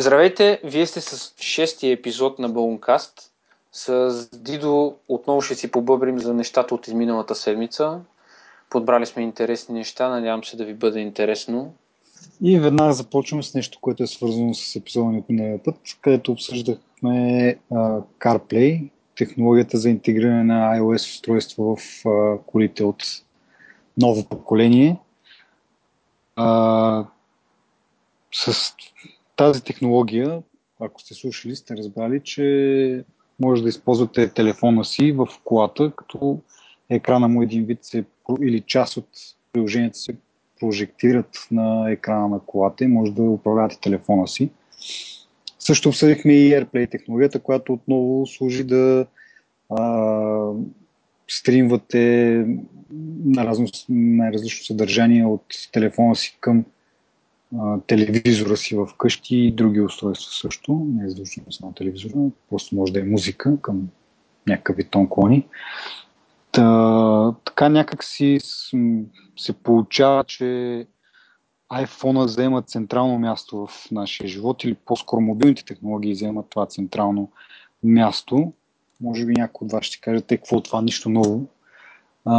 [0.00, 3.32] Здравейте, вие сте с шестия епизод на Балункаст.
[3.72, 8.00] С Дидо отново ще си побъбрим за нещата от изминалата седмица.
[8.70, 11.74] Подбрали сме интересни неща, надявам се да ви бъде интересно.
[12.42, 17.56] И веднага започваме с нещо, което е свързано с епизода от миналия път, където обсъждахме
[17.72, 22.04] uh, CarPlay, технологията за интегриране на iOS устройства в
[22.46, 23.02] колите от
[23.96, 24.96] ново поколение.
[26.36, 27.06] Uh,
[28.32, 28.74] с
[29.38, 30.42] тази технология,
[30.80, 33.04] ако сте слушали, сте разбрали, че
[33.40, 36.38] може да използвате телефона си в колата, като
[36.90, 38.04] екрана му един вид се,
[38.42, 39.08] или част от
[39.52, 40.16] приложението се
[40.60, 44.50] прожектират на екрана на колата и може да управлявате телефона си.
[45.58, 49.06] Също обсъдихме и AirPlay технологията, която отново служи да
[49.70, 50.52] а,
[51.28, 52.44] стримвате
[53.24, 53.54] на
[53.88, 56.64] най-различно съдържание от телефона си към
[57.86, 60.86] телевизора си в къщи и други устройства също.
[60.88, 62.14] Не е задължително само телевизора,
[62.50, 63.88] просто може да е музика към
[64.46, 65.46] някакъв вид тон клони.
[66.52, 68.38] Та, така някак си
[69.36, 70.86] се получава, че
[71.72, 77.30] iPhone взема централно място в нашия живот или по-скоро мобилните технологии вземат това централно
[77.82, 78.52] място.
[79.00, 81.46] Може би някой от вас ще каже, те какво това нищо ново.
[82.24, 82.36] А,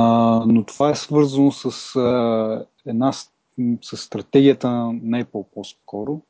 [0.47, 3.11] но това е свързано с а, една
[3.81, 6.21] с стратегията на Apple по-скоро,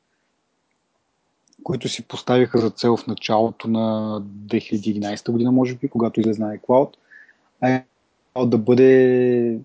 [1.63, 6.93] които си поставиха за цел в началото на 2011 година, може би, когато излезна iCloud,
[7.63, 9.59] iCloud да бъде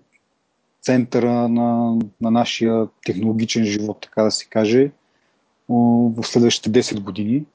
[0.81, 4.91] центъра на, на нашия технологичен живот, така да се каже,
[5.69, 7.45] в следващите 10 години.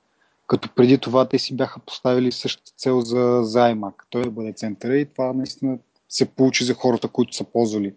[0.46, 4.52] Като преди това те си бяха поставили същата цел за, за iMac, той да бъде
[4.52, 7.94] центъра и това наистина се получи за хората, които са ползвали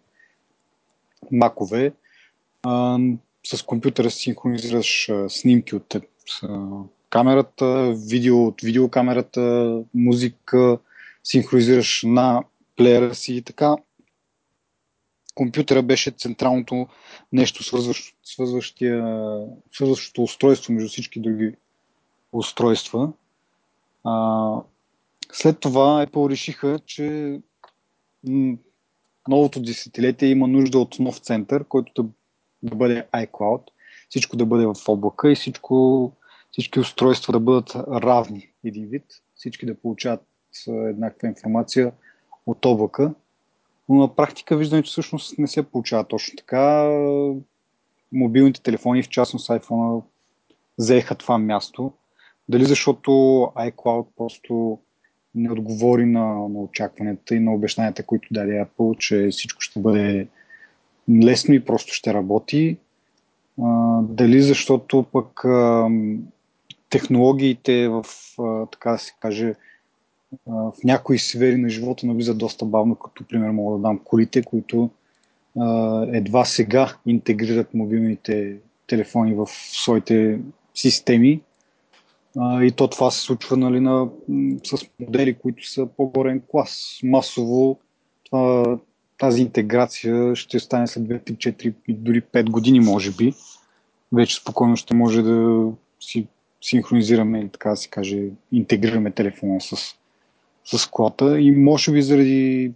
[1.31, 1.93] макове
[2.63, 2.99] а,
[3.45, 6.59] с компютъра синхронизираш а, снимки от а,
[7.09, 10.77] камерата, видео от видеокамерата, музика,
[11.23, 12.43] синхронизираш на
[12.75, 13.75] плеера си и така.
[15.35, 16.87] Компютъра беше централното
[17.31, 18.13] нещо, свързващо,
[19.71, 21.55] свързващото устройство между всички други
[22.31, 23.11] устройства.
[24.03, 24.55] А,
[25.31, 27.39] след това Apple решиха, че
[29.27, 32.09] новото десетилетие има нужда от нов център, който да
[32.63, 33.61] да бъде iCloud,
[34.09, 36.11] всичко да бъде в облака и всичко,
[36.51, 40.21] всички устройства да бъдат равни един вид, всички да получават
[40.67, 41.91] еднаква информация
[42.45, 43.13] от облака.
[43.89, 46.89] Но на практика виждаме, че всъщност не се получава точно така.
[48.11, 50.03] Мобилните телефони, в частност iPhone,
[50.77, 51.93] взеха това място.
[52.49, 53.11] Дали защото
[53.55, 54.79] iCloud просто
[55.35, 60.27] не отговори на, на очакванията и на обещанията, които даде Apple, че всичко ще бъде
[61.09, 62.77] лесно и просто ще работи.
[63.61, 65.89] А, дали защото пък а,
[66.89, 68.05] технологиите в,
[68.39, 69.55] а, така да се каже,
[70.49, 74.43] а, в някои сфери на живота навлизат доста бавно, като пример мога да дам колите,
[74.43, 74.89] които
[75.59, 80.39] а, едва сега интегрират мобилните телефони в своите
[80.73, 81.41] системи.
[82.37, 84.09] А, и то това се случва нали, на,
[84.63, 86.99] с модели, които са по-горен клас.
[87.03, 87.79] Масово
[88.25, 88.77] това,
[89.23, 93.33] тази интеграция ще стане след 2, 3, 4, дори 5 години, може би.
[94.13, 95.67] Вече спокойно ще може да
[95.99, 96.27] си
[96.61, 99.95] синхронизираме или така да се каже, интегрираме телефона с,
[100.65, 102.71] с колата и може би заради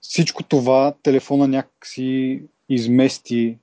[0.00, 3.58] всичко това телефона някакси измести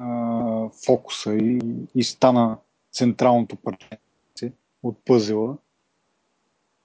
[0.00, 1.60] а, фокуса и,
[1.94, 2.56] и стана
[2.92, 3.88] централното парче
[4.82, 5.56] от пъзела.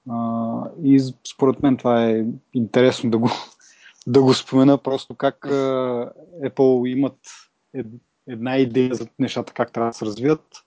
[0.10, 1.00] А, и
[1.34, 3.30] според мен това е интересно да го,
[4.08, 6.12] да го спомена просто как uh,
[6.44, 7.18] Apple имат
[8.28, 10.66] една идея за нещата как трябва да се развият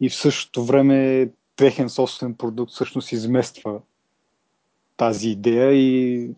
[0.00, 3.80] и в същото време техен собствен продукт всъщност измества
[4.96, 6.30] тази идея и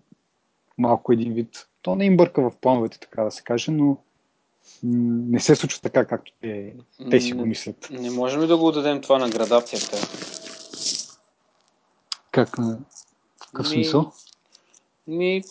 [0.78, 1.68] малко един вид.
[1.82, 3.96] То не им бърка в плановете, така да се каже, но
[4.82, 6.74] не се случва така, както те,
[7.10, 7.88] те си го мислят.
[7.90, 9.96] Не можем ли да го дадем това на градацията?
[12.30, 12.50] Как?
[13.38, 14.12] Какъв ми, смисъл?
[15.06, 15.42] Ми,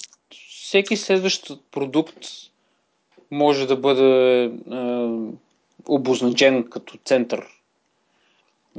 [0.71, 2.25] всеки следващ продукт
[3.31, 4.50] може да бъде е,
[5.88, 7.39] обозначен като център.
[7.39, 7.47] Е,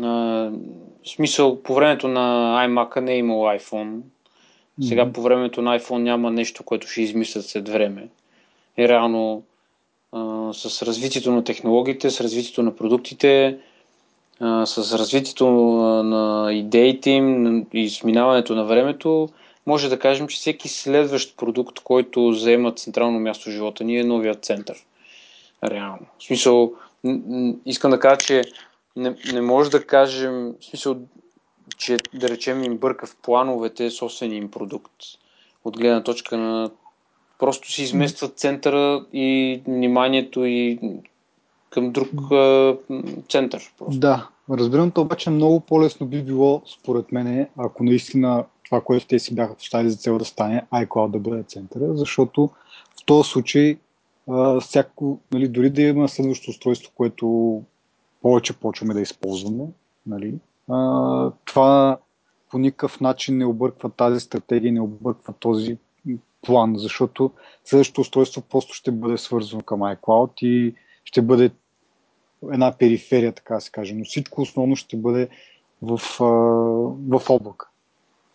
[0.01, 0.53] в
[1.05, 4.01] смисъл, по времето на iMac не е имал iPhone.
[4.83, 5.13] Сега mm-hmm.
[5.13, 8.09] по времето на iPhone няма нещо, което ще измислят след време.
[8.79, 10.19] И реално е,
[10.53, 13.59] с развитието на технологиите, с развитието на продуктите,
[14.65, 15.47] с развитието
[16.05, 19.29] на идеите им и сминаването на времето,
[19.67, 24.05] може да кажем, че всеки следващ продукт, който заема централно място в живота ни е
[24.05, 24.77] новият център.
[25.65, 26.07] Реално.
[26.19, 26.73] В смисъл,
[27.67, 28.43] искам да кажа, че
[28.97, 30.97] не, не може да кажем, в смисъл,
[31.77, 34.93] че да речем им бърка в плановете собствения им продукт.
[35.65, 36.71] От гледна точка на
[37.39, 40.79] просто си изместват центъра и вниманието и
[41.71, 42.77] към друг а,
[43.29, 43.73] център.
[43.79, 44.01] Просто.
[44.01, 49.19] Да, разбирам, то обаче много по-лесно би било, според мен, ако наистина това, което те
[49.19, 52.51] си бяха поставили за цел да стане iCloud да бъде центъра, защото
[53.01, 53.79] в този случай
[54.29, 57.63] а, всяко, нали, дори да има следващо устройство, което
[58.23, 59.65] повече почваме да използваме,
[60.07, 60.35] нали,
[60.69, 61.99] а, това
[62.51, 65.79] по никакъв начин не обърква тази стратегия, не обърква този
[66.43, 67.31] план, защото
[67.65, 71.51] следващото устройство просто ще бъде свързано към iCloud и ще бъде
[72.53, 73.95] една периферия, така да се каже.
[73.95, 75.29] Но всичко основно ще бъде
[75.83, 76.01] в,
[77.09, 77.72] в облак.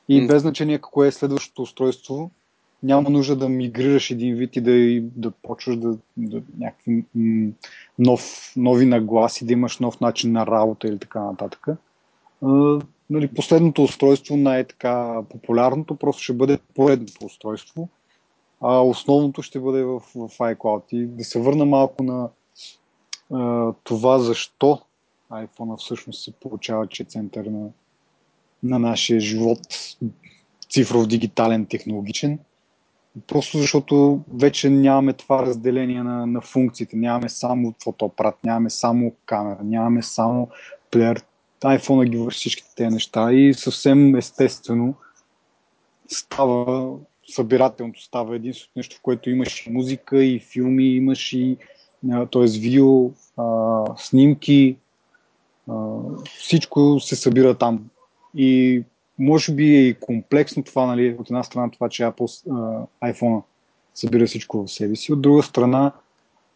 [0.10, 2.32] И без значение какво е следващото устройство,
[2.84, 7.06] няма нужда да мигрираш един вид и да, да почваш да, да някакви
[8.00, 11.68] нов, нови нагласи, да имаш нов начин на работа или така нататък.
[12.42, 17.90] А, нали, последното устройство, най-така популярното, просто ще бъде поредното устройство,
[18.62, 20.84] а основното ще бъде в, в iCloud.
[20.92, 22.30] И да се върна малко на
[23.34, 24.82] а, това защо
[25.32, 27.70] iPhone всъщност се получава, че е център на,
[28.64, 29.60] на нашия живот,
[30.70, 32.40] цифров, дигитален, технологичен.
[33.28, 36.96] Просто защото вече нямаме това разделение на, на функциите.
[36.96, 40.50] Нямаме само фотоапарат, нямаме само камера, нямаме само
[40.92, 41.24] плеер.
[41.62, 44.94] iPhone ги върши всичките тези неща и съвсем естествено
[46.08, 46.94] става
[47.30, 51.58] събирателното става единственото нещо, в което имаш и музика, и филми, имаш и
[52.32, 52.46] т.е.
[52.46, 54.78] видео, а, снимки,
[55.70, 56.00] а,
[56.40, 57.90] всичко се събира там.
[58.38, 58.84] И
[59.20, 62.52] може би е и комплексно това, нали, от една страна това, че Apple,
[63.02, 63.44] а, iPhone
[63.94, 65.92] събира всичко в себе си, от друга страна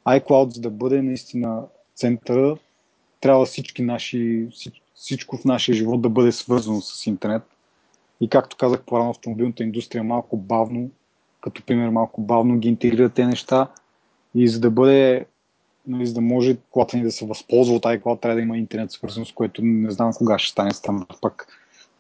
[0.08, 1.64] iCloud, за да бъде наистина
[1.96, 2.58] центъра,
[3.22, 4.48] трябва всички наши,
[4.96, 7.44] всичко в нашия живот да бъде свързано с интернет.
[8.22, 10.90] И както казах по-рано, автомобилната индустрия малко бавно,
[11.42, 13.68] като пример малко бавно ги интегрира те неща
[14.36, 15.26] и за да бъде
[15.88, 18.92] нали, за да може колата ни да се възползва от кола, трябва да има интернет
[18.92, 21.48] свързано, с което не знам кога ще стане стандарт пък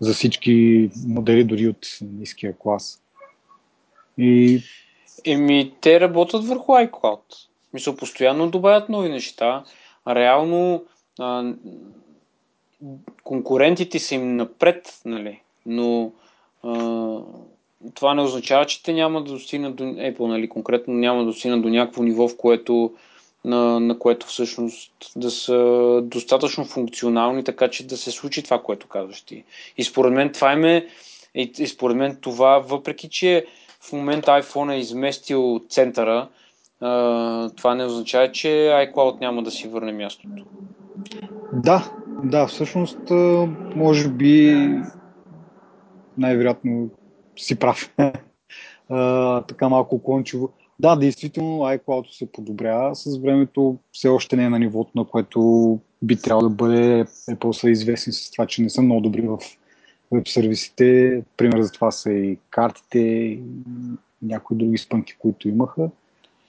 [0.01, 3.01] за всички модели, дори от ниския клас.
[4.17, 4.61] И...
[5.25, 7.19] Еми, те работят върху iCloud.
[7.73, 9.63] Мисля, постоянно добавят нови неща.
[10.07, 10.83] Реално
[11.19, 11.53] а,
[13.23, 15.41] конкурентите са им напред, нали?
[15.65, 16.11] но
[16.63, 16.73] а,
[17.93, 20.49] това не означава, че те няма да достигнат до Apple, нали?
[20.49, 22.93] конкретно няма да достигнат до някакво ниво, в което
[23.45, 28.87] на, на което всъщност да са достатъчно функционални, така че да се случи това, което
[28.87, 29.43] казваш ти.
[29.77, 30.85] И според мен това е
[31.35, 33.45] и, и според мен това, въпреки че
[33.81, 36.27] в момента iPhone е изместил центъра,
[36.81, 40.43] а, това не означава, че iCloud няма да си върне мястото.
[41.53, 41.91] Да,
[42.23, 42.99] да, всъщност,
[43.75, 44.67] може би
[46.17, 46.89] най-вероятно
[47.37, 47.93] си прав.
[48.89, 50.49] а, така малко кончево.
[50.81, 53.77] Да, действително iCloud се подобрява с времето.
[53.91, 57.05] Все още не е на нивото, на което би трябвало да бъде.
[57.05, 59.37] Apple са известни с това, че не са много добри в
[60.11, 61.23] веб сервисите.
[61.37, 63.41] Пример за това са и картите, и
[64.21, 65.89] някои други спънки, които имаха.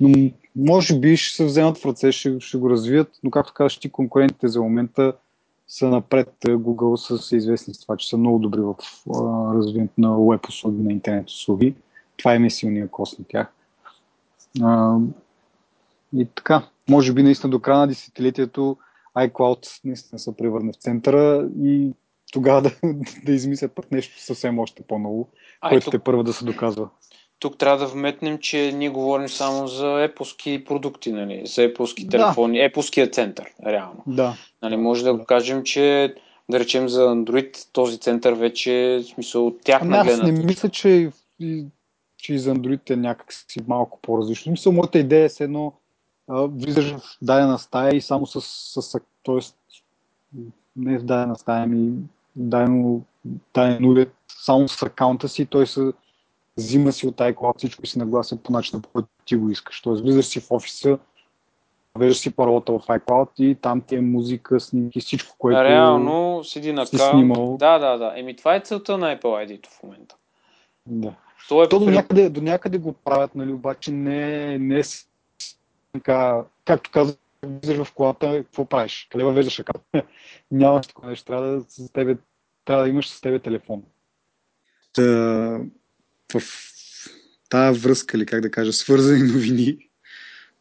[0.01, 3.79] Но може би ще се вземат в ръце, ще, ще го развият, но както казваш
[3.79, 5.13] ти, конкурентите за момента
[5.69, 6.33] са напред.
[6.45, 8.75] Google са известни с това, че са много добри в
[9.55, 11.75] развиването на веб услуги, на интернет услуги.
[12.17, 13.53] Това е силния кост на тях.
[14.63, 14.97] А,
[16.17, 18.77] и така, може би наистина до края на десетилетието
[19.19, 21.93] iCloud наистина се превърне в центъра и
[22.33, 22.71] тогава да,
[23.25, 25.29] да измислят пък нещо съвсем още по-ново,
[25.69, 26.89] което тук, те първо да се доказва.
[27.39, 31.43] Тук трябва да вметнем, че ние говорим само за Apple продукти, нали?
[31.47, 32.71] за Apple телефони, да.
[32.71, 34.03] Apple център, реално.
[34.07, 34.37] Да.
[34.63, 36.15] Нали, може да го кажем, че
[36.51, 40.69] да речем за Android този център вече е смисъл от тях ами Аз не мисля,
[40.69, 41.11] че
[42.23, 44.53] че и за Android е някак си малко по-различно.
[44.53, 45.73] Мисля, моята идея е едно
[46.29, 49.39] влизаш в дадена стая и само с, с, с т.е.
[50.77, 51.93] не в дадена стая, ами
[52.37, 53.01] дадено,
[53.55, 55.93] даден уред, само с акаунта си, той се
[56.57, 59.81] взима си от iCloud всичко и се наглася по начина, по който ти го искаш.
[59.81, 60.99] Тоест, влизаш си в офиса,
[61.99, 66.73] веждаш си паролата в iCloud и там ти е музика, снимки, всичко, което Реално седи
[66.73, 67.57] на си снимал.
[67.57, 68.13] Да, да, да.
[68.17, 70.17] Еми това е целта на Apple ID в момента.
[70.87, 71.15] Да.
[71.49, 74.83] То, е То до, някъде, до някъде го правят, нали, обаче не, не е
[75.93, 79.09] така, както казах, влизаш в колата, какво правиш?
[79.11, 79.73] Къде въвеждаш ръка?
[80.51, 82.17] Нямаш такова нещо, трябва да, с тебе,
[82.65, 83.83] трябва да имаш с тебе телефон.
[84.93, 85.03] Та,
[86.35, 86.43] в
[87.49, 89.89] тая връзка, или как да кажа, свързани новини,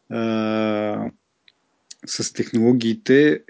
[0.10, 1.12] а,
[2.06, 3.44] с технологиите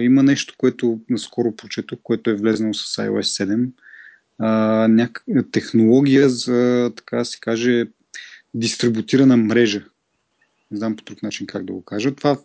[0.00, 3.70] има нещо, което наскоро прочетох, което е влезнало с iOS 7.
[4.42, 4.46] Е,
[4.88, 5.24] няк...
[5.52, 7.86] Технология за, така да се каже,
[8.54, 9.84] дистрибутирана мрежа.
[10.70, 12.14] Не знам по друг начин как да го кажа.
[12.14, 12.38] Това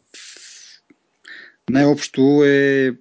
[1.70, 2.96] най-общо е,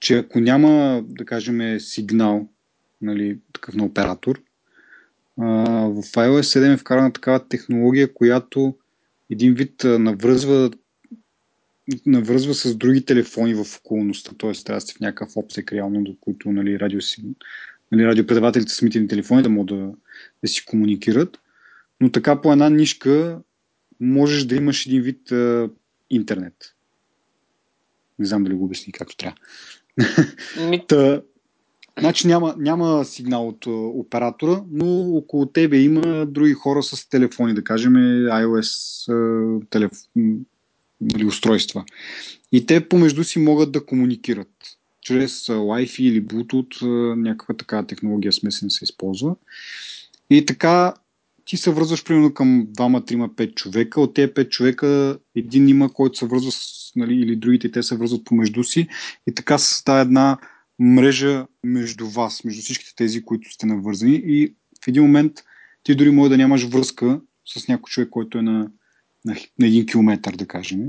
[0.00, 2.48] че ако няма, да кажем, сигнал
[3.02, 4.42] нали, такъв на оператор,
[5.40, 5.46] а,
[5.88, 8.76] в iOS 7 е вкарана такава технология, която
[9.30, 10.70] един вид навръзва
[12.06, 14.52] навръзва с други телефони в околността, т.е.
[14.52, 17.24] трябва да сте в някакъв обсек реално, до които нали, радио си,
[17.92, 19.92] нали, радиопредавателите самите на телефони да могат да,
[20.42, 21.38] да си комуникират.
[22.00, 23.40] Но така по една нишка
[24.00, 25.70] можеш да имаш един вид а,
[26.10, 26.54] интернет.
[28.18, 29.36] Не знам дали го обясни както трябва.
[30.88, 31.22] Та,
[31.98, 33.66] значи няма, няма сигнал от
[34.00, 39.90] оператора, но около тебе има други хора с телефони, да кажем iOS телеф...
[41.00, 41.84] нали, устройства.
[42.52, 44.48] И те помежду си могат да комуникират
[45.02, 46.84] чрез Wi-Fi или Bluetooth,
[47.14, 49.36] някаква такава технология смесен се използва.
[50.30, 50.94] И така
[51.44, 54.00] ти се връзваш примерно към 2, 3, 5 човека.
[54.00, 57.96] От тези 5 човека един има, който се връзва с, нали, или другите те се
[57.96, 58.88] връзват помежду си.
[59.26, 60.38] И така се една
[60.78, 64.22] мрежа между вас, между всичките тези, които сте навързани.
[64.24, 65.32] И в един момент
[65.82, 68.70] ти дори може да нямаш връзка с някой човек, който е на,
[69.26, 70.80] на, на един километър, да кажем,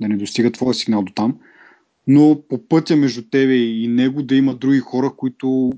[0.00, 1.36] да не достига твоя сигнал до там.
[2.06, 5.72] Но по пътя между тебе и него да има други хора, които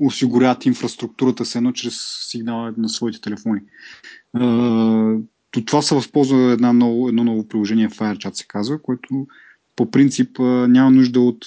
[0.00, 1.94] осигуряват инфраструктурата се едно чрез
[2.28, 3.60] сигнала на своите телефони.
[5.50, 9.26] То това се възползва една ново, едно ново приложение FireChat се казва, което
[9.76, 11.46] по принцип няма нужда от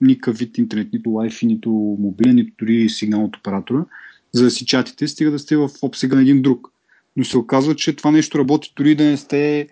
[0.00, 1.70] никакъв вид интернет, нито Wi-Fi, нито
[2.00, 3.84] мобилен, нито дори сигнал от оператора,
[4.32, 6.72] за да си чатите, стига да сте в обсега на един друг.
[7.16, 9.68] Но се оказва, че това нещо работи дори да не сте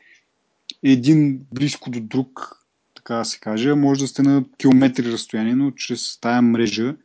[0.82, 2.56] един близко до друг,
[2.94, 6.96] така да се каже, може да сте на километри разстояние, но чрез тая мрежа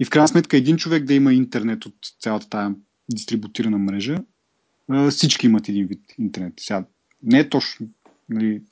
[0.00, 2.74] и в крайна сметка един човек да има интернет от цялата тая
[3.12, 4.18] дистрибутирана мрежа,
[5.10, 6.52] всички имат един вид интернет.
[6.60, 6.84] Сега,
[7.22, 7.88] не е точно.
[8.28, 8.62] Нали,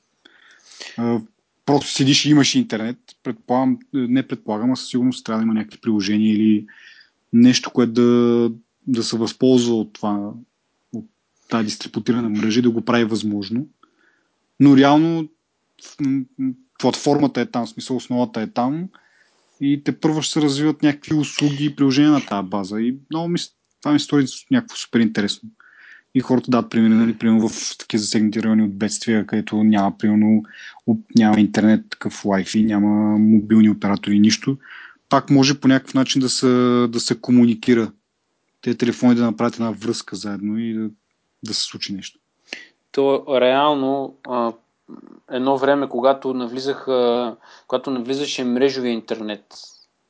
[1.65, 2.97] просто седиш и имаш интернет.
[3.23, 6.65] Предполагам, не предполагам, а със сигурност трябва да има някакви приложения или
[7.33, 8.51] нещо, което да,
[8.87, 10.31] да се възползва от това,
[11.51, 13.67] тази дистрибутирана мрежа и да го прави възможно.
[14.59, 15.29] Но реално
[16.79, 18.87] платформата е там, смисъл основата е там
[19.61, 22.81] и те първо ще се развиват някакви услуги и приложения на тази база.
[22.81, 23.39] И много ми,
[23.81, 25.49] това ми стори някакво супер интересно.
[26.15, 30.43] И хората дадат примери, нали, примерно в такива засегнати райони от бедствия, където няма, примерно,
[31.15, 34.57] няма интернет, такъв Wi-Fi, няма мобилни оператори, нищо.
[35.09, 36.47] Пак може по някакъв начин да се,
[36.89, 37.91] да се комуникира.
[38.61, 40.89] Те телефони да направят една връзка заедно и да,
[41.43, 42.19] да се случи нещо.
[42.91, 44.53] То реално а,
[45.31, 47.35] едно време, когато навлизаха,
[47.67, 49.45] когато навлизаше мрежовия интернет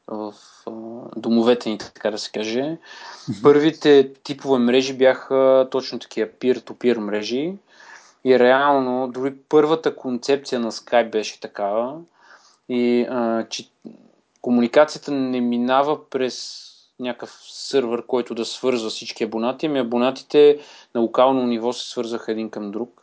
[0.08, 0.34] в
[0.68, 0.72] а,
[1.16, 2.78] домовете ни, така да се каже,
[3.44, 7.54] първите типове мрежи бяха точно такива peer-to-peer мрежи.
[8.26, 12.00] И реално дори първата концепция на Skype беше такава.
[12.70, 13.70] И а, че
[14.42, 16.68] комуникацията не минава през
[17.02, 20.60] някакъв сървър, който да свързва всички абонати, ами абонатите
[20.96, 23.02] на локално ниво се свързаха един към друг.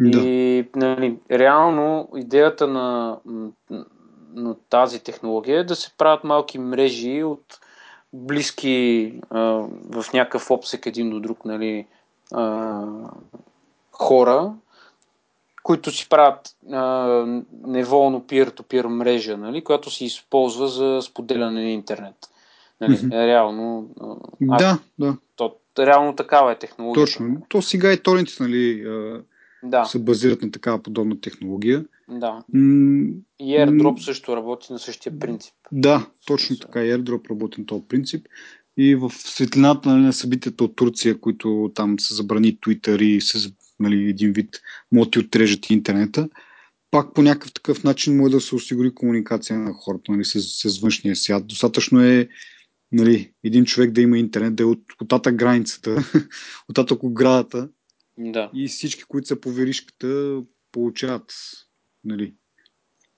[0.00, 0.18] Да.
[0.18, 3.18] И нали, реално идеята на,
[4.34, 7.60] на тази технология е да се правят малки мрежи от
[8.12, 9.40] близки а,
[9.90, 11.86] в някакъв обсек един до друг нали,
[12.32, 12.82] а,
[13.92, 14.52] хора,
[15.62, 16.86] които си правят а,
[17.66, 22.30] неволно peer-to-peer мрежа, нали, която се използва за споделяне на интернет.
[22.80, 23.26] Нали, mm-hmm.
[23.26, 23.90] Реално.
[24.50, 25.16] А, да, да.
[25.36, 27.06] То, реално такава е технологията.
[27.06, 27.42] Точно.
[27.48, 28.84] То сега и торентите, нали,
[29.62, 29.84] да.
[29.84, 31.84] се базират на такава подобна технология.
[32.08, 32.44] Да.
[32.52, 35.54] М- и AirDrop също работи на същия принцип.
[35.72, 36.84] Да, точно така.
[36.84, 38.26] И AirDrop работи на този принцип.
[38.76, 43.52] И в светлината нали, на събитията от Турция, които там се забрани Twitter и се
[43.80, 44.60] нали, един вид
[44.92, 46.28] могат да отрежат интернета,
[46.90, 50.80] пак по някакъв такъв начин може да се осигури комуникация на хората нали, с, с
[50.80, 51.46] външния свят.
[51.46, 52.28] Достатъчно е
[52.94, 54.82] нали, един човек да има интернет, да е от,
[55.12, 56.04] от границата,
[56.68, 57.68] от оградата
[58.18, 58.50] да.
[58.54, 61.32] И всички, които са по веришката, получават
[62.04, 62.34] нали,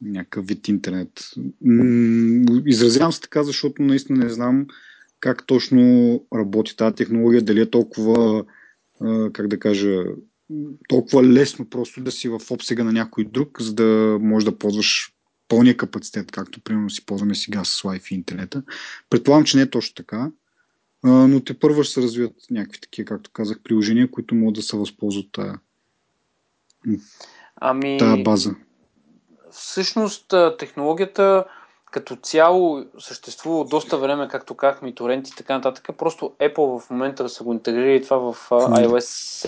[0.00, 1.30] някакъв вид интернет.
[2.66, 4.66] Изразявам се така, защото наистина не знам
[5.20, 8.44] как точно работи тази технология, дали е толкова,
[9.32, 10.04] как да кажа,
[10.88, 15.12] толкова лесно просто да си в обсега на някой друг, за да можеш да ползваш
[15.48, 18.62] пълния капацитет, както примерно си ползваме сега с Wi-Fi интернета.
[19.10, 20.30] Предполагам, че не е точно така,
[21.04, 24.76] но те първо ще се развият някакви такива, както казах, приложения, които могат да се
[24.76, 25.38] възползват
[27.56, 28.54] Ами, тази база?
[29.50, 31.44] Всъщност технологията
[31.90, 35.88] като цяло съществува доста време, както казахме, и торенти и така нататък.
[35.98, 38.98] Просто Apple в момента са го интегрирали това в iOS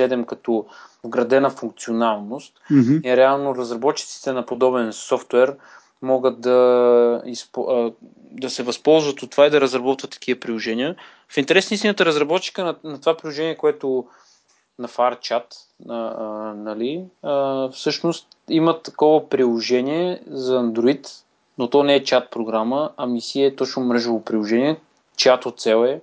[0.09, 0.67] 7 като
[1.05, 2.61] вградена функционалност.
[2.71, 3.13] Mm-hmm.
[3.13, 5.57] И реално разработчиците на подобен софтуер
[6.03, 7.93] могат да, изпо,
[8.31, 10.97] да се възползват от това и да разработват такива приложения.
[11.29, 14.07] В интерес на истината, разработчика на, на това приложение, което
[14.79, 15.45] на FarChat,
[15.89, 21.09] а, а, нали, а, всъщност имат такова приложение за Android,
[21.59, 24.81] но то не е чат програма, ами си е точно мрежово приложение.
[25.17, 26.01] Чато цел е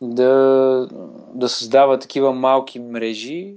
[0.00, 0.88] да,
[1.34, 3.54] да създава такива малки мрежи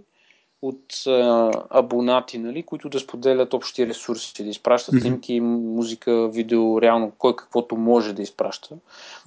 [0.62, 5.02] от а, абонати, нали, които да споделят общи ресурси, да изпращат mm-hmm.
[5.02, 8.76] снимки, музика, видео, реално кой каквото може да изпраща.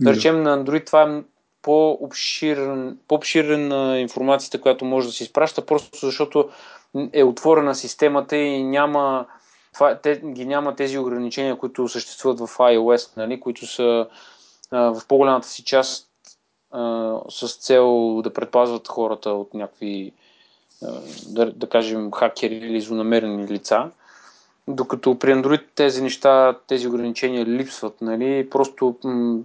[0.01, 1.23] Да речем на Android това е
[1.63, 6.51] по-обширен, по-обширена информацията, която може да се изпраща, просто защото
[7.13, 9.27] е отворена системата и няма
[9.75, 14.07] това, те, ги няма тези ограничения, които съществуват в iOS, нали, които са
[14.71, 16.07] а, в по-голямата си част
[16.71, 20.13] а, с цел да предпазват хората от някакви,
[21.27, 23.91] да, да кажем, хакери или злонамерени лица.
[24.69, 28.51] Докато при Android тези неща, тези ограничения липсват, нали?
[28.51, 29.41] Просто м-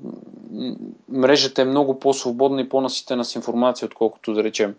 [1.09, 4.75] мрежата е много по-свободна и по-наситена с информация, отколкото да речем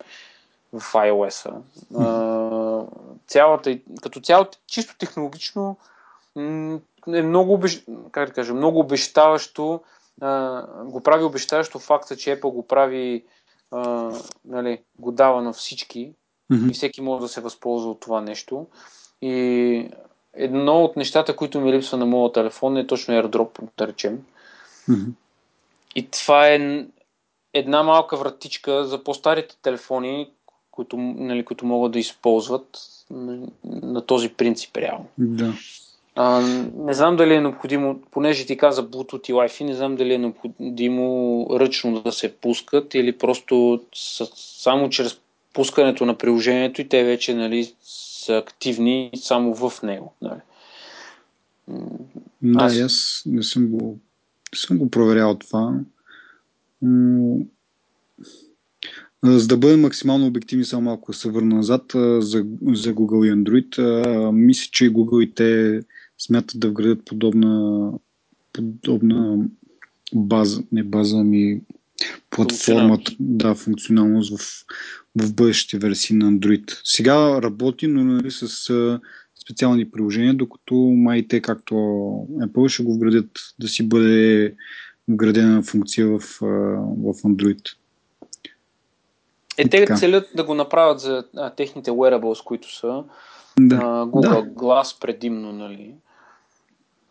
[0.73, 1.53] в iOS-а.
[1.95, 2.87] Mm-hmm.
[3.27, 5.77] цялата, като цяло, чисто технологично
[7.15, 7.61] е много,
[8.13, 9.81] как да кажа, много обещаващо,
[10.21, 13.25] а, го прави обещаващо факта, че Apple го прави,
[13.71, 14.13] а,
[14.45, 16.13] нали, го дава на всички
[16.53, 16.71] mm-hmm.
[16.71, 18.67] и всеки може да се възползва от това нещо.
[19.23, 19.89] И
[20.35, 24.19] едно от нещата, които ми липсва на моят телефон е точно AirDrop, да речем.
[24.89, 25.11] Mm-hmm.
[25.95, 26.85] И това е
[27.55, 30.31] една малка вратичка за по-старите телефони,
[30.71, 32.79] които, нали, които могат да използват
[33.11, 35.07] на, на този принцип реално.
[35.19, 35.53] Да.
[36.19, 36.41] А,
[36.75, 40.19] не знам дали е необходимо, понеже ти каза Bluetooth и Wi-Fi, не знам дали е
[40.19, 45.21] необходимо ръчно да се пускат или просто с, само чрез
[45.57, 50.15] пускането на приложението и те вече нали, са активни само в него.
[50.23, 50.41] Нали.
[52.43, 52.79] Да, аз...
[52.79, 53.99] аз не съм го,
[54.53, 55.81] не съм го проверял това.
[56.83, 57.39] Но
[59.23, 63.79] за да бъдем максимално обективни, само малко се върна назад за, за Google и Android.
[64.31, 65.81] Мисля, че Google и те
[66.19, 67.93] смятат да вградят подобна,
[68.53, 69.39] подобна
[70.15, 71.61] база, не база, ми
[72.31, 74.65] платформата, да, функционалност в,
[75.17, 76.81] в бъдещите версии на Android.
[76.85, 79.01] Сега работи, но нали, с
[79.41, 84.55] специални приложения, докато май те, както Apple, ще го вградят да си бъде
[85.09, 87.77] вградена функция в, в Android.
[89.59, 89.97] Е, те така.
[89.97, 93.05] целят да го направят за а, техните wearables, които са
[93.61, 93.77] да.
[93.77, 94.51] а, Google да.
[94.51, 95.95] Glass предимно, нали?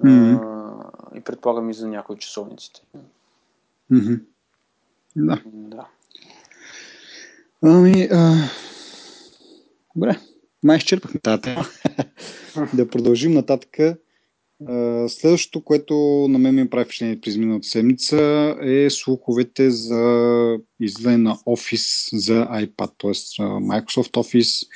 [0.03, 0.39] Mm-hmm.
[0.43, 2.81] А, и предполагам и за някои часовниците.
[3.91, 4.19] Mm-hmm.
[5.15, 5.41] Да.
[5.45, 5.85] да.
[7.67, 8.49] Ами, а...
[9.95, 10.19] добре,
[10.63, 11.65] май изчерпахме тази тема.
[12.73, 13.99] да продължим нататък.
[15.07, 15.95] Следващото, което
[16.29, 22.33] на мен ми прави впечатление през миналата седмица е слуховете за излезе на Office за
[22.33, 23.43] iPad, т.е.
[23.43, 24.67] Microsoft Office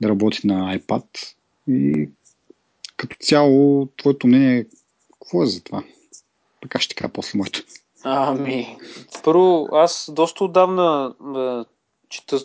[0.00, 1.04] да работи на iPad.
[1.68, 2.08] И
[2.96, 4.66] като цяло, твоето мнение,
[5.12, 5.84] какво е за това?
[6.62, 7.62] Така ще кажа после моето.
[8.04, 8.76] Ами,
[9.24, 11.14] първо, аз доста отдавна
[12.08, 12.38] чета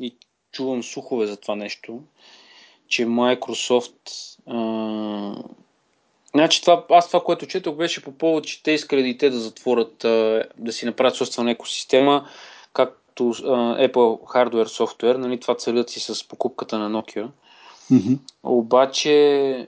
[0.00, 0.16] и
[0.52, 2.00] чувам слухове за това нещо,
[2.88, 5.56] че Microsoft е,
[6.36, 9.38] Значи това, аз това, което четох, беше по повод, че те искали и те да
[9.38, 9.96] затворят,
[10.58, 12.28] да си направят собствена екосистема,
[12.72, 17.28] както Apple Hardware Software, нали, това целят си с покупката на Nokia.
[17.92, 18.18] Mm-hmm.
[18.42, 19.66] Обаче,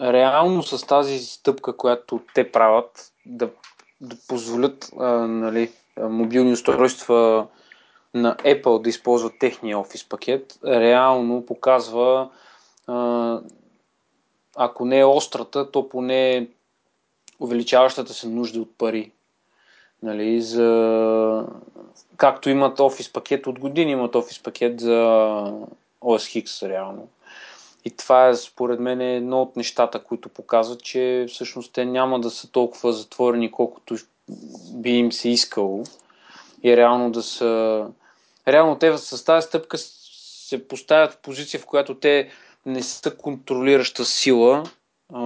[0.00, 3.50] реално с тази стъпка, която те правят, да,
[4.00, 4.90] да позволят
[5.28, 7.46] нали, мобилни устройства
[8.14, 12.30] на Apple да използват техния офис пакет, реално показва
[14.56, 16.48] ако не е острата, то поне
[17.40, 19.12] увеличаващата се нужда от пари.
[20.02, 21.46] Нали, за...
[22.16, 24.96] Както имат офис пакет, от години имат офис пакет за
[26.02, 27.08] OS X реално.
[27.84, 32.30] И това е според мен едно от нещата, които показват, че всъщност те няма да
[32.30, 33.96] са толкова затворени, колкото
[34.84, 35.84] би им се искало.
[36.62, 37.86] И реално да са...
[38.48, 42.30] Реално те с тази стъпка се поставят в позиция, в която те
[42.66, 44.64] не са контролираща сила
[45.14, 45.20] а,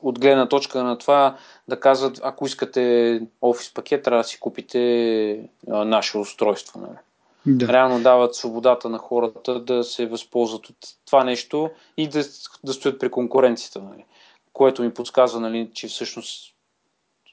[0.00, 1.36] от гледна точка на това
[1.68, 6.80] да казват, ако искате офис пакет, трябва да си купите а, наше устройство.
[6.80, 6.98] Нали?
[7.46, 7.72] да.
[7.72, 12.24] реално дават свободата на хората да се възползват от това нещо и да,
[12.64, 14.04] да стоят при конкуренцията, нали?
[14.52, 16.54] което ми подсказва, нали, че всъщност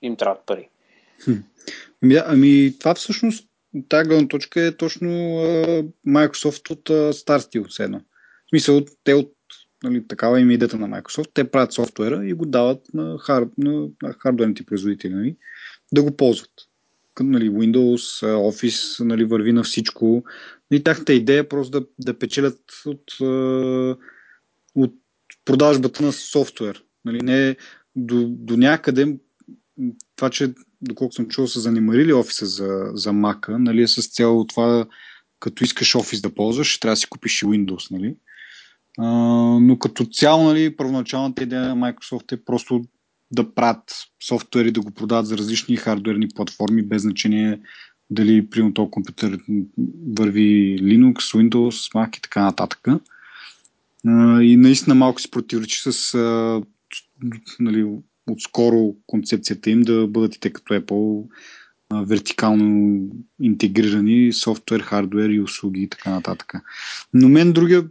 [0.05, 0.69] им трябват пари.
[2.03, 3.49] Ами, ами това всъщност,
[3.89, 7.99] тази гледна точка е точно uh, Microsoft от uh, Star Steel, едно.
[7.99, 9.33] В смисъл, те от
[9.83, 13.47] нали, такава им е идеята на Microsoft, те правят софтуера и го дават на, хар,
[13.57, 15.35] на, на хардуерните производители нали,
[15.93, 16.51] да го ползват.
[17.19, 20.23] Нали, Windows, Office нали, върви на всичко.
[20.71, 23.03] И тяхната идея е просто да, да печелят от,
[24.75, 24.93] от
[25.45, 26.83] продажбата на софтуер.
[27.05, 27.55] Нали, не
[27.95, 29.17] до, до някъде
[30.15, 34.47] това, че доколкото съм чувал, са занимарили офиса за, за Mac, нали, е с цяло
[34.47, 34.85] това,
[35.39, 38.15] като искаш офис да ползваш, трябва да си купиш и Windows, нали?
[38.97, 39.05] А,
[39.59, 42.83] но като цяло, нали, първоначалната идея на Microsoft е просто
[43.31, 43.93] да правят
[44.27, 47.59] софтуери, да го продават за различни хардуерни платформи, без значение
[48.09, 49.39] дали при този компютър
[50.17, 52.87] върви Linux, Windows, Mac и така нататък.
[54.07, 56.61] А, и наистина малко се противоречи с а,
[57.59, 57.85] нали,
[58.29, 61.27] отскоро концепцията им да бъдат и те като Apple
[61.93, 63.09] вертикално
[63.41, 66.53] интегрирани софтуер, хардуер и услуги и така нататък.
[67.13, 67.87] Но мен другия,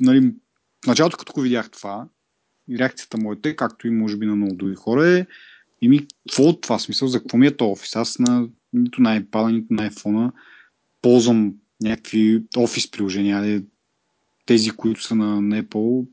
[0.00, 0.32] нали,
[0.84, 2.08] в началото като видях това,
[2.78, 5.26] реакцията моята, както и може би на много други хора е
[5.82, 7.96] и ми, какво от това смисъл, за какво ми е то офис?
[7.96, 10.32] Аз на, нито на iPad, нито на iPhone
[11.02, 13.62] ползвам някакви офис приложения.
[14.46, 16.06] Тези, които са на, на Apple,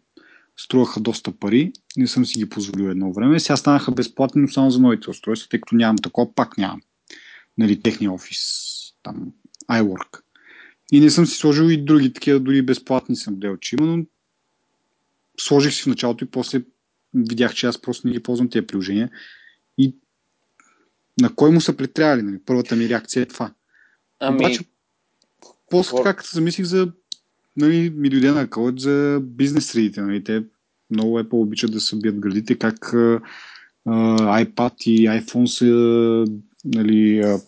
[0.63, 1.71] струваха доста пари.
[1.97, 3.39] Не съм си ги позволил едно време.
[3.39, 6.82] Сега станаха безплатни, но само за новите устройства, тъй като нямам такова, пак нямам.
[7.58, 8.39] Нали, техния офис,
[9.04, 9.32] там,
[9.71, 10.21] iWork.
[10.91, 14.06] И не съм си сложил и други такива, дори безплатни съм дел, че има, но
[15.39, 16.63] сложих си в началото и после
[17.13, 19.10] видях, че аз просто не ги ползвам тези приложения.
[19.78, 19.95] И
[21.21, 22.21] на кой му са притрябвали?
[22.21, 22.39] Нали?
[22.45, 23.54] Първата ми реакция е това.
[24.19, 24.38] Ами...
[24.38, 24.60] Обаче,
[25.69, 26.91] после така, като замислих за
[27.58, 30.02] нали, ми дойде на кълът за бизнес средите.
[30.02, 30.24] Нали.
[30.24, 30.43] Те
[30.91, 33.21] много Apple обичат да събият градите, как uh,
[34.45, 35.65] iPad и iPhone са
[36.65, 37.41] нали, uh,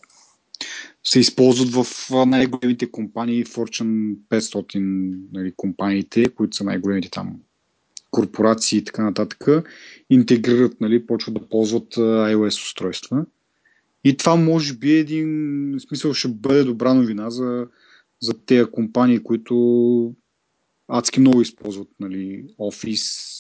[1.04, 7.40] се използват в най-големите компании, Fortune 500 нали, компаниите, които са най-големите там
[8.12, 9.48] корпорации и така нататък,
[10.10, 13.26] интегрират, нали, почват да ползват iOS устройства.
[14.04, 17.68] И това може би е един смисъл ще бъде добра новина за,
[18.22, 20.16] за тези компании, които
[20.88, 23.33] адски много използват нали, Office,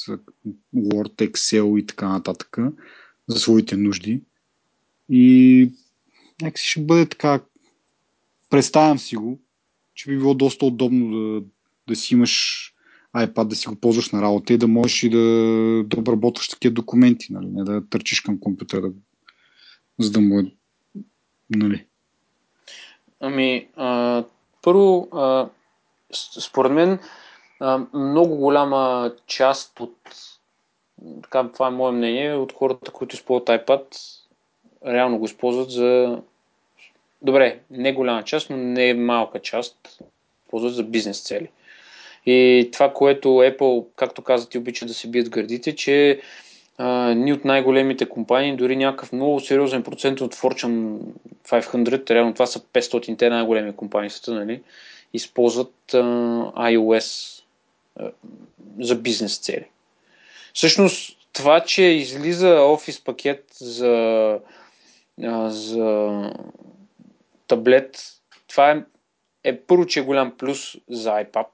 [0.75, 2.57] Word, Excel и така нататък
[3.27, 4.21] за своите нужди.
[5.09, 5.71] И
[6.41, 7.41] някакси ще бъде така,
[8.49, 9.39] представям си го,
[9.95, 11.45] че би било доста удобно да,
[11.87, 12.73] да си имаш
[13.17, 15.19] iPad да си го ползваш на работа и да можеш и да,
[15.87, 17.47] да обработваш такива документи, нали?
[17.47, 18.91] не да търчиш към компютъра,
[19.99, 20.51] за да му е...
[21.49, 21.85] Нали?
[23.19, 24.23] Ами, а,
[24.61, 25.49] първо, а,
[26.39, 26.99] според мен,
[27.93, 29.95] много голяма част от
[31.23, 33.83] така, това е мое мнение, от хората, които използват iPad,
[34.85, 36.17] реално го използват за
[37.21, 39.99] добре, не голяма част, но не малка част,
[40.49, 41.49] ползват за бизнес цели.
[42.25, 46.21] И това, което Apple, както каза, ти обича да се бият гърдите, че
[46.77, 50.97] а, ни от най-големите компании, дори някакъв много сериозен процент от Fortune
[51.49, 54.61] 500, реално това са 500-те най-големи компании света, нали,
[55.13, 55.97] използват а,
[56.71, 57.42] iOS
[58.79, 59.65] за бизнес цели.
[60.53, 64.39] Всъщност, това, че излиза офис пакет за,
[65.47, 66.19] за
[67.47, 68.03] таблет,
[68.47, 68.83] това е,
[69.43, 71.47] е първо, че е голям плюс за iPad,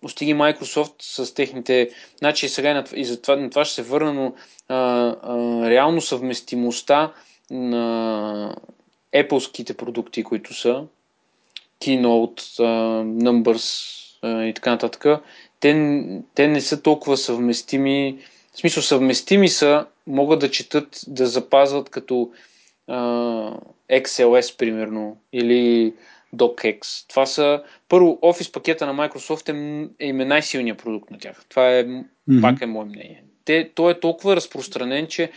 [0.00, 1.90] постиги Microsoft с техните...
[2.18, 4.34] Значи сега и за това, на това ще се върна, но
[4.68, 7.12] а, а, реално съвместимостта
[7.50, 8.56] на
[9.14, 10.84] Apple-ските продукти, които са
[11.80, 12.64] Keynote, а,
[13.04, 15.22] Numbers и така нататък,
[15.60, 16.02] те,
[16.34, 18.18] те не са толкова съвместими.
[18.52, 22.30] В смисъл съвместими са, могат да четат, да запазват като
[22.86, 22.96] а,
[23.90, 25.94] XLS, примерно, или
[26.34, 27.08] DocX.
[27.08, 31.44] Това са, първо, офис пакета на Microsoft е, е им е най-силният продукт на тях.
[31.48, 32.40] Това е, mm-hmm.
[32.40, 33.24] пак е мое мнение.
[33.44, 35.30] Те, той е толкова разпространен, че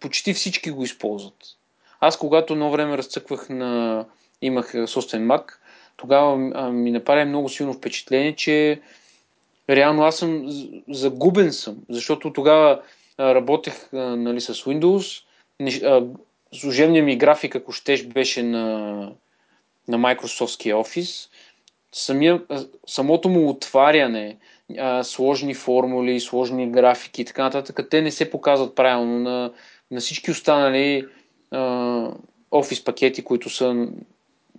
[0.00, 1.36] почти всички го използват.
[2.00, 4.04] Аз когато едно време разцъквах на...
[4.42, 5.52] имах собствен Mac,
[5.96, 6.36] тогава
[6.72, 8.80] ми направи много силно впечатление, че
[9.70, 10.44] реално аз съм
[10.88, 12.82] загубен съм, защото тогава
[13.18, 15.22] работех нали, с Windows,
[16.54, 19.12] служебният ми график, ако щеш, беше на
[19.88, 21.28] на Microsoft Office,
[21.92, 22.42] самия,
[22.86, 24.36] самото му отваряне,
[25.02, 29.52] сложни формули, сложни графики и така нататък, те не се показват правилно на,
[29.90, 31.06] на всички останали
[31.50, 32.12] а,
[32.50, 33.88] офис пакети, които са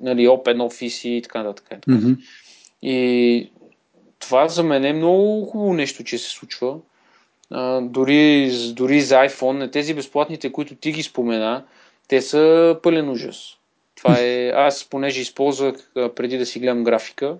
[0.03, 1.87] нали, Open Office и така нататък.
[1.87, 2.11] Мгм.
[2.81, 3.49] И
[4.19, 6.77] това за мен е много хубаво нещо, че се случва.
[7.51, 11.63] А, дори, дори за iPhone, тези безплатните, които ти ги спомена,
[12.07, 13.57] те са пълен ужас.
[13.95, 17.37] Това е, аз понеже използвах преди да си гледам графика,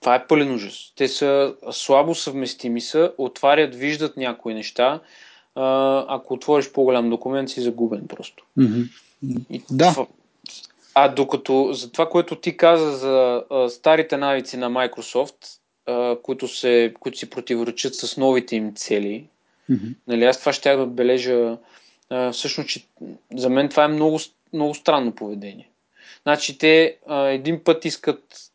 [0.00, 0.92] това е пълен ужас.
[0.96, 5.00] Те са слабо съвместими са, отварят, виждат някои неща.
[5.54, 8.44] А, ако отвориш по-голям документ, си загубен просто.
[8.56, 8.80] Мгм.
[9.50, 9.92] И Да.
[9.92, 10.06] това-
[10.94, 15.36] А докато за това, което ти каза за а, старите навици на Microsoft,
[15.86, 19.26] а, които, се, които си противоречат с новите им цели,
[19.68, 19.86] Мгм.
[20.06, 21.58] нали, аз това ще да отбележа
[22.10, 22.86] а, всъщност, че
[23.36, 24.18] за мен това е много,
[24.52, 25.70] много странно поведение.
[26.22, 28.50] Значи те а, един път искат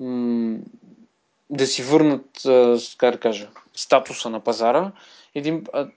[0.00, 0.58] м-
[1.50, 4.92] да си върнат, а, как да кажа, статуса на пазара,
[5.34, 5.88] един, а,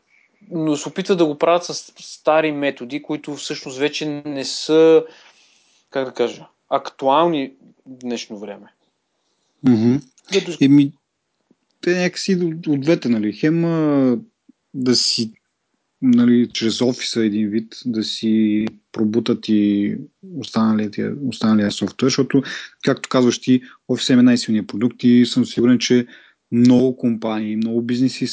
[0.52, 5.06] но се опитват да го правят с стари методи, които всъщност вече не са,
[5.90, 7.54] как да кажа, актуални
[7.86, 8.68] в днешно време.
[9.64, 9.96] Мгм.
[10.34, 10.58] Като...
[10.62, 10.94] Еми,
[11.82, 12.36] те някакси
[12.68, 13.34] от, двете, нали?
[13.34, 13.62] Хем
[14.74, 15.34] да си,
[16.02, 19.96] нали, чрез офиса един вид, да си пробутат и
[20.38, 22.44] останалия, останалия софтуер, защото,
[22.84, 26.08] както казваш ти, офиса е най-силният продукт и съм сигурен, че
[26.52, 28.28] много компании, много бизнеси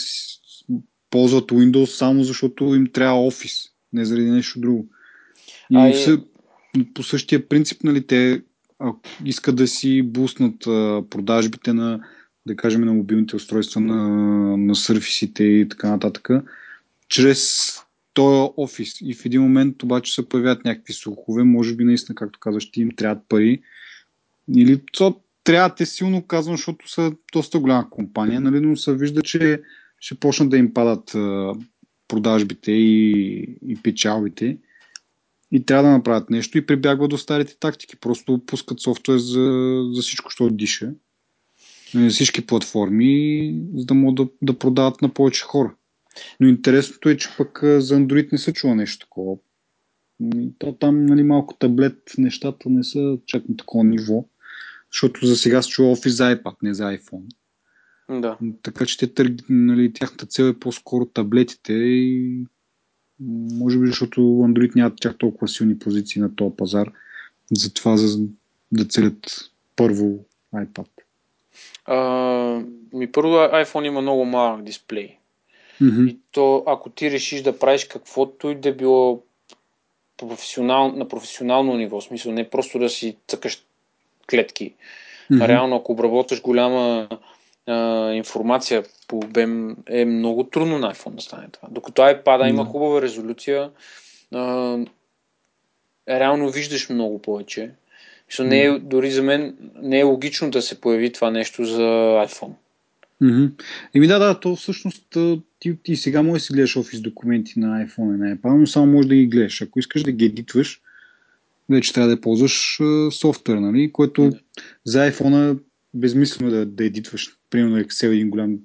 [1.10, 4.88] ползват Windows само защото им трябва офис, не заради нещо друго.
[5.70, 6.18] И А, все,
[6.84, 8.42] по същия принцип, нали, те
[9.24, 10.58] искат да си буснат
[11.10, 12.00] продажбите на,
[12.46, 14.08] да кажем, на мобилните устройства, на,
[14.56, 16.28] на сърфисите и така нататък,
[17.08, 17.70] чрез
[18.14, 19.00] този офис.
[19.00, 22.80] И в един момент обаче се появяват някакви слухове, може би наистина, както казваш, ти
[22.80, 23.62] им трябват пари.
[24.56, 29.22] Или то трябва те силно казвам, защото са доста голяма компания, нали, но се вижда,
[29.22, 29.62] че
[30.00, 31.16] ще почнат да им падат
[32.08, 34.58] продажбите и, и печалбите
[35.52, 37.96] и трябва да направят нещо и прибягват до старите тактики.
[37.96, 40.92] Просто пускат софтуер за, за всичко, що диша.
[41.94, 45.74] На всички платформи, за да могат да, да продават на повече хора.
[46.40, 49.36] Но интересното е, че пък за Android не се чува нещо такова.
[50.20, 54.24] М, То там нали, малко таблет нещата не са чак на такова ниво,
[54.92, 57.26] защото за сега се чува Office за iPad, не за iPhone.
[58.10, 58.38] Да.
[58.62, 62.44] Така че те нали, тяхната цел е по-скоро таблетите и
[63.20, 66.92] може би защото Android нямат чак толкова силни позиции на този пазар,
[67.52, 68.26] затова за
[68.72, 70.18] да целят първо
[70.54, 70.86] iPad.
[71.84, 71.96] А,
[72.92, 75.16] ми първо iPhone има много малък дисплей.
[75.80, 76.06] Мгм.
[76.06, 79.22] И то, ако ти решиш да правиш каквото и да било
[80.16, 83.64] професионал, на професионално ниво, в смисъл не просто да си цъкаш
[84.30, 84.74] клетки.
[85.30, 85.44] Мгм.
[85.44, 87.08] Реално, ако обработваш голяма
[87.66, 91.68] а, информация по обем, е много трудно на iPhone да стане това.
[91.70, 93.70] Докато iPad има хубава резолюция,
[94.34, 94.78] а,
[96.08, 97.70] реално виждаш много повече.
[98.28, 101.82] Мисля, не е, дори за мен не е логично да се появи това нещо за
[102.26, 102.52] iPhone.
[103.20, 103.44] Мгм.
[103.94, 105.16] Еми да, да, то всъщност
[105.60, 108.66] ти, ти сега можеш да си гледаш офис документи на iPhone и на iPad, но
[108.66, 109.62] само можеш да ги гледаш.
[109.62, 110.80] Ако искаш да ги едитваш,
[111.70, 113.92] вече трябва да ползваш софтуер, нали?
[113.92, 114.38] Което Да.
[114.84, 115.58] за iPhone е
[115.94, 117.36] безмислено да, да едитваш.
[117.50, 118.58] Примерно Excel, един голям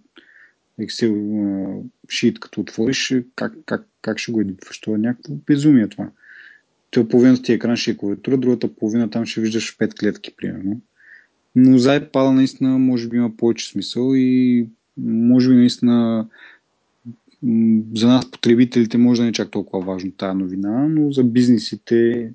[0.80, 4.80] Excel шит, като отвориш, е, как, как, как ще го едитваш?
[4.80, 6.10] Това е някакво безумие това.
[6.92, 10.82] Той половината ти екран ще е клавиатура, другата половина там ще виждаш пет клетки, примерно.
[11.56, 14.68] Но за iPad наистина може би има повече смисъл и
[14.98, 16.28] може би наистина
[17.96, 22.32] за нас потребителите може да не е чак толкова важно тази новина, но за бизнесите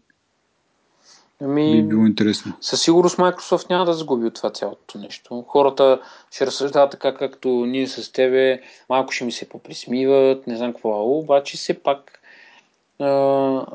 [1.42, 2.52] Ами, би било интересно.
[2.60, 5.44] със сигурност Microsoft няма да загуби от това цялото нещо.
[5.48, 10.72] Хората ще разсъждават така, както ние с тебе, малко ще ми се поприсмиват, не знам
[10.72, 12.20] какво, обаче все пак
[12.98, 13.66] а,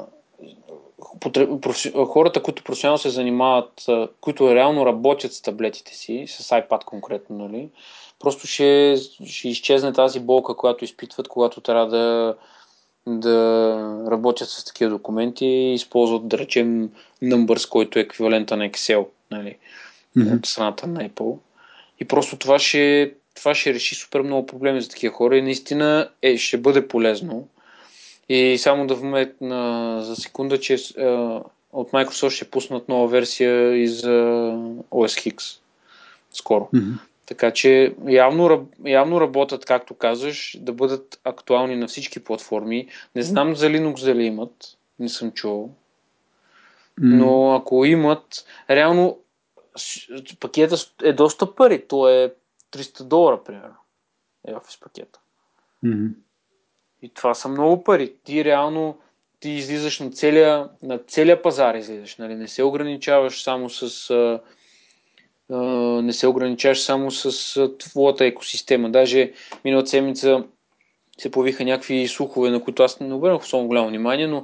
[2.06, 3.86] хората, които професионално се занимават,
[4.21, 7.69] които реално работят с таблетите си, с iPad конкретно, нали,
[8.19, 8.95] просто ще,
[9.26, 12.36] ще изчезне тази болка, която изпитват, когато трябва да,
[13.07, 16.89] да работят с такива документи и използват, да речем,
[17.23, 19.57] Numbers, който е еквивалента на Excel, нали,
[20.15, 20.35] Мгм.
[20.35, 21.37] от страната на Apple.
[21.99, 26.09] И просто това ще, това ще реши супер много проблеми за такива хора и наистина
[26.21, 27.47] е, ще бъде полезно.
[28.29, 30.77] И само да вметна за секунда, че е,
[31.73, 34.09] от Microsoft ще пуснат нова версия и за
[34.91, 35.57] OS X
[36.33, 36.69] скоро.
[36.73, 36.91] Мгм.
[37.25, 42.88] Така че явно, явно работят, както казваш, да бъдат актуални на всички платформи.
[43.15, 45.69] Не знам за Linux дали имат, не съм чувал.
[46.97, 49.19] Но ако имат, реално
[50.39, 51.88] пакета е доста пари.
[51.88, 52.34] То е
[52.71, 53.75] 300 долара, примерно.
[54.47, 55.19] Е офис пакета.
[57.01, 58.13] И това са много пари.
[58.23, 58.97] Ти реално
[59.39, 62.36] ти излизаш на целия, на целия пазар, излизаш, нали?
[62.36, 64.10] не се ограничаваш само с
[66.01, 68.89] не се ограничаваш само с а, твоята екосистема.
[68.89, 69.31] Даже
[69.65, 70.43] миналата седмица
[71.17, 74.43] се появиха някакви слухове, на които аз не обърнах особено голямо внимание, но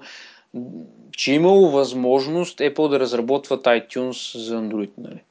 [1.11, 4.89] че имало възможност Apple да разработват iTunes за Android.
[4.97, 5.23] Нали?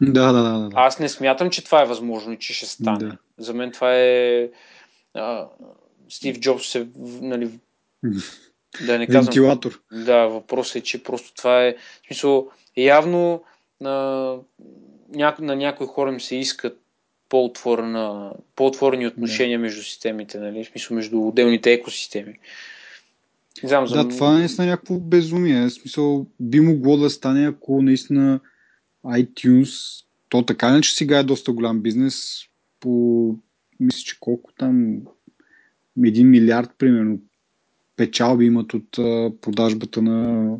[0.00, 0.70] Да, да, да, да.
[0.74, 2.98] Аз не смятам, че това е възможно и че ще стане.
[2.98, 3.16] Да.
[3.38, 4.48] За мен това е...
[5.14, 5.46] А,
[6.08, 6.88] Стив Джобс се...
[7.20, 7.50] Нали,
[8.86, 9.24] да не казвам...
[9.24, 9.80] Вентилатор.
[9.92, 11.74] Да, въпросът е, че просто това е...
[11.74, 13.42] В смисъл, явно
[13.80, 14.34] на,
[15.14, 16.80] няко, на някои хора им се искат
[17.28, 20.64] по-отворена, по-отворени отношения между системите, нали?
[20.64, 22.34] В смисъл, между отделните екосистеми.
[23.64, 23.94] Знам, за...
[23.94, 25.66] Да, това е наистина някакво безумие.
[25.66, 28.40] В смисъл, би могло да стане, ако наистина
[29.06, 32.42] iTunes, то така не, че сега е доста голям бизнес,
[32.80, 33.34] по,
[33.80, 34.96] мисля, че колко там,
[35.98, 37.18] 1 милиард, примерно,
[37.96, 40.50] печалби имат от а, продажбата на,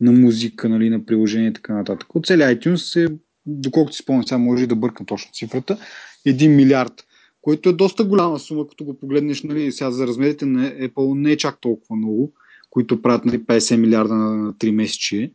[0.00, 2.14] на музика, нали, на приложение и така нататък.
[2.14, 5.78] От целият iTunes е, доколкото си спомням, сега може и да бъркам точно цифрата,
[6.26, 7.06] 1 милиард,
[7.42, 11.32] което е доста голяма сума, като го погледнеш, нали, сега за размерите на Apple не
[11.32, 12.32] е чак толкова много,
[12.70, 15.32] които правят нали, 50 милиарда на 3 месечи.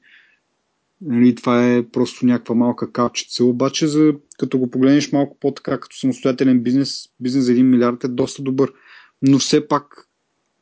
[1.01, 5.97] Нали, това е просто някаква малка капчица, обаче за, като го погледнеш малко по-така, като
[5.97, 8.73] самостоятелен бизнес, бизнес за 1 милиард е доста добър.
[9.21, 10.09] Но все пак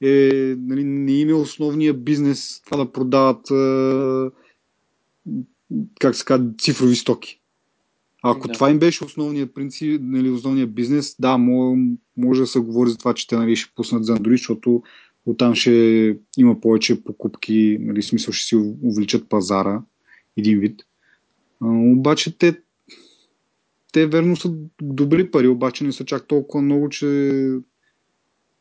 [0.01, 3.51] е, нали, не им е основния бизнес това да продават
[5.99, 7.39] как се казва, цифрови стоки.
[8.23, 8.53] Ако Да.
[8.53, 11.37] това им беше основният принцип, нали, основният бизнес, да,
[12.17, 14.83] може, да се говори за това, че те нали, ще пуснат за Android, защото
[15.25, 19.81] оттам ще има повече покупки, нали, смисъл ще си увеличат пазара,
[20.37, 20.81] един вид.
[21.61, 22.61] А, обаче те,
[23.93, 27.49] те верно са добри пари, обаче не са чак толкова много, че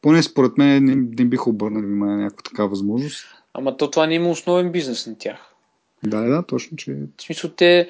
[0.03, 3.27] поне според мен не, не биха обърнали внимание на някаква такава възможност.
[3.55, 5.52] Ама то това не има основен бизнес на тях.
[6.05, 7.89] Да, да, точно, че В смисъл, те,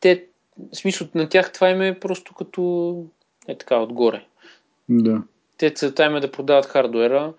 [0.00, 0.24] те
[0.72, 3.04] в смисъл, на тях това им е просто като
[3.48, 4.26] е така отгоре.
[4.88, 5.22] да.
[5.58, 7.34] Те целта им е да продават хардуера,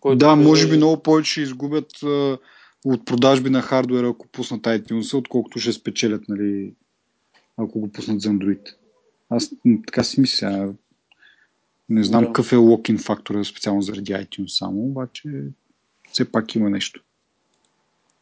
[0.00, 2.38] който да, е- може би много повече изгубят а,
[2.84, 6.72] от продажби на хардуера, ако пуснат iTunes, отколкото ще спечелят, нали,
[7.56, 8.74] ако го пуснат за Android.
[9.30, 9.50] Аз
[9.86, 10.74] така си мисля.
[11.88, 12.26] Не знам Да.
[12.26, 15.28] какъв е локин фактора специално заради iTunes само, обаче
[16.12, 17.02] все пак има нещо.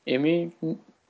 [0.07, 0.51] Еми,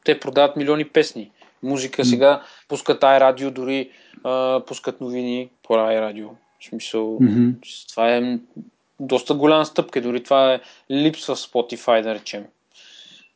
[0.07, 1.31] те продават милиони песни.
[1.63, 3.91] Музика сега пускат iRadio, дори
[4.25, 6.29] а, пускат новини по iRadio.
[6.61, 7.49] В смисъл, Мгм.
[7.91, 8.39] това е
[9.01, 10.01] доста голяма стъпка.
[10.01, 12.45] Дори това е липсва в Spotify, да речем.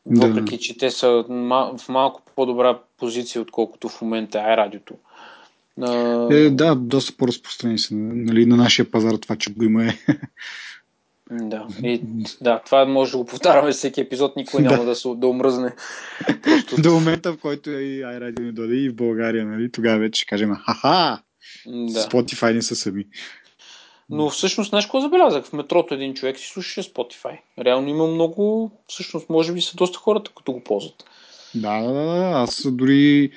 [0.06, 0.26] Да.
[0.26, 4.94] Въпреки, че те са в малко по-добра позиция, отколкото в момента е радиото.
[6.30, 9.98] Е, да, доста по-разпространени са нали, на нашия пазар това, че го има е.
[11.30, 11.66] Да.
[11.82, 12.02] И,
[12.40, 15.74] да, това може да го повтаряме всеки епизод, никой няма да, се, да омръзне.
[16.42, 20.20] Просто, До момента, в който и iRadio не дойде и в България, нали, тогава вече
[20.20, 21.22] ще кажем, ха-ха,
[21.66, 22.00] да.
[22.00, 23.04] Spotify не са сами.
[24.10, 25.44] Но всъщност, знаеш какво забелязах?
[25.44, 27.38] В метрото един човек си слушаше Spotify.
[27.58, 31.04] Реално има много, всъщност, може би са доста хората, като го ползват.
[31.54, 32.32] Да, да, да.
[32.34, 33.30] Аз дори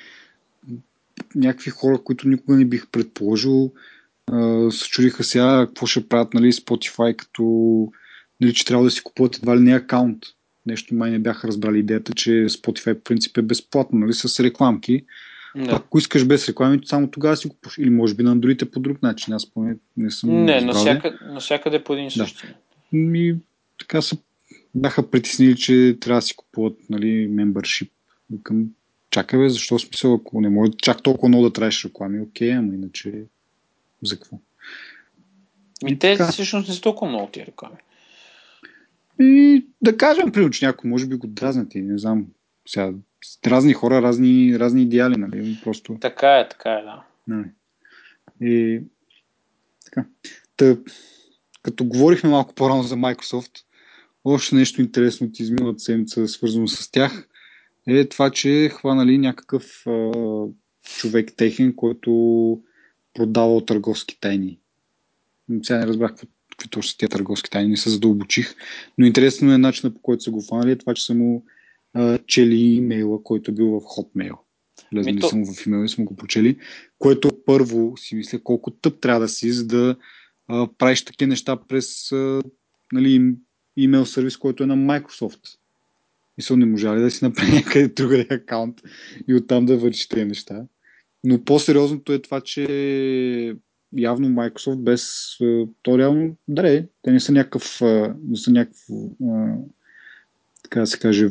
[1.34, 3.72] някакви хора, които никога не бих предположил,
[4.70, 7.44] се чудиха сега какво ще правят нали, Spotify, като
[8.40, 10.18] нали, че трябва да си купуват едва ли не акаунт.
[10.66, 15.04] Нещо май не бяха разбрали идеята, че Spotify по принцип е безплатно, нали, с рекламки.
[15.56, 15.74] Да.
[15.74, 17.78] Ако искаш без реклами, само тогава си купуваш.
[17.78, 19.34] Или може би на Android е по друг начин.
[19.34, 22.12] Аз поне не съм Не, навсякъде, навсякъде по един и Да.
[22.14, 22.46] същи.
[22.92, 23.36] Ми,
[23.78, 24.16] така се
[24.74, 27.90] бяха притеснили, че трябва да си купуват нали, membership.
[28.42, 28.66] Към
[29.10, 32.74] чакай бе, защо смисъл, ако не може чак толкова много да траеш реклами, окей, ама
[32.74, 33.24] иначе
[34.04, 34.38] за какво?
[35.84, 36.32] Ми те така.
[36.32, 37.76] всъщност не са толкова много тия реклами.
[39.20, 42.26] И да кажем, примерно, че някой може би го дразнат и не знам.
[42.68, 42.92] Сега,
[43.46, 45.58] разни хора, разни, разни идеали, нали?
[45.64, 45.98] Просто.
[46.00, 47.04] Така е, така е, да.
[47.26, 47.50] Нали.
[48.40, 48.80] И
[49.84, 50.06] така.
[50.56, 50.76] Та,
[51.62, 53.64] като говорихме малко по-рано за Microsoft,
[54.24, 57.28] още нещо интересно от изминалата седмица, свързано с тях,
[57.86, 60.12] е това, че хванали някакъв а,
[60.82, 62.62] човек техен, който
[63.14, 64.58] продавал търговски тайни.
[65.62, 66.14] Сега не разбрах
[66.50, 68.54] какви точно са тия търговски тайни, не се задълбочих,
[68.98, 71.44] но интересно е начинът по който са го хванали, е това, че са му
[71.94, 74.36] а, чели имейла, който е бил в Hotmail.
[74.92, 76.58] Влезнали Ми то- са му в имейла и са му го прочели,
[76.98, 79.96] което първо си мисля колко тъп трябва да си, за да
[80.48, 82.42] а, правиш такива неща през а,
[82.92, 83.36] нали, им-
[83.76, 85.40] имейл сервис, който е на Microsoft.
[86.38, 88.80] И са не можали да си направи някъде другаде акаунт
[89.28, 90.66] и оттам да върши тези неща.
[91.24, 93.56] Но по-сериозното е това, че
[93.96, 95.36] явно Microsoft без...
[95.82, 97.80] То реално, да, те не са някакъв...
[98.28, 98.94] Не са някакво...
[99.28, 99.54] а,
[100.62, 101.30] така да се каже,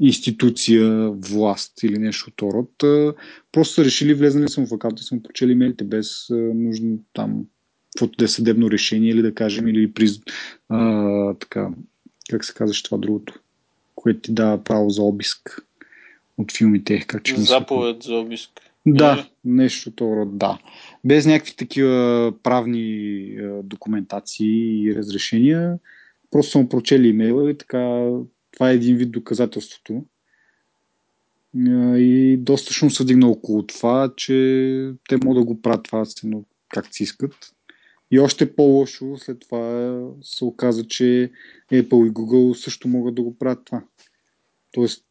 [0.00, 2.70] институция, власт или нещо от род.
[3.52, 7.44] Просто са решили, влезнали съм в акаунта и съм прочели имейлите без нужно там
[7.96, 10.08] каквото да е съдебно решение или да кажем, или при
[10.68, 11.68] а, така,
[12.30, 13.40] как се казваш това другото,
[13.94, 15.66] което ти дава право за обиск
[16.38, 17.04] от филмите.
[17.06, 18.50] Как ще Заповед за обиск.
[18.86, 20.58] Да, нещо това, да.
[21.04, 25.78] Без някакви такива правни а, документации и разрешения.
[26.30, 28.10] Просто съм прочели имейла и така
[28.52, 30.04] това е един вид доказателството.
[31.96, 36.04] И доста шум се вдигна около това, че те могат да го правят това
[36.68, 37.34] както си искат.
[38.10, 41.30] И още по-лошо след това се оказа, че
[41.72, 43.82] Apple и Google също могат да го правят това.
[44.76, 45.04] Тоест,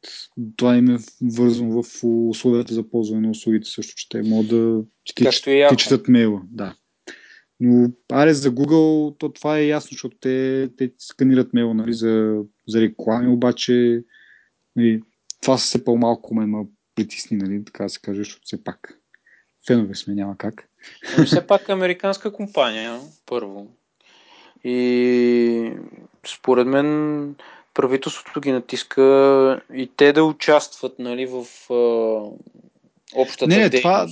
[0.55, 4.83] това им е вързано в условията за ползване на услугите също, че те могат да
[5.03, 5.25] ти,
[5.77, 6.41] четат мейла.
[6.51, 6.75] Да.
[7.59, 12.43] Но аре за Google, то това е ясно, защото те, те сканират мейла нали, за,
[12.67, 14.03] за реклами, обаче
[14.75, 15.01] нали,
[15.41, 18.99] това се по-малко ме ма притисни, нали, така да се каже, защото все пак
[19.67, 20.69] фенове сме, няма как.
[21.17, 23.67] Но все пак американска компания, първо.
[24.63, 25.71] И
[26.27, 27.35] според мен
[27.75, 31.75] правителството ги натиска и те да участват нали, в а,
[33.15, 33.81] общата Не, дейност.
[33.81, 34.07] това,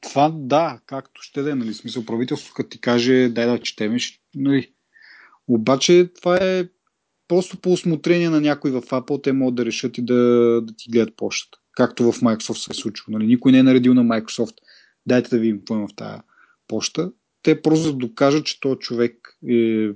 [0.00, 3.96] това да, както ще да е, нали, смисъл правителството, като ти каже дай да четем,
[4.34, 4.70] нали.
[5.48, 6.64] Обаче това е
[7.28, 10.14] просто по осмотрение на някой в Apple, те могат да решат и да,
[10.62, 11.58] да ти гледат почтата.
[11.72, 13.18] Както в Microsoft се е случило.
[13.18, 13.26] Нали.
[13.26, 14.54] Никой не е наредил на Microsoft
[15.06, 16.20] дайте да видим какво има в тази
[16.68, 17.12] почта.
[17.42, 19.90] Те просто да докажат, че този човек е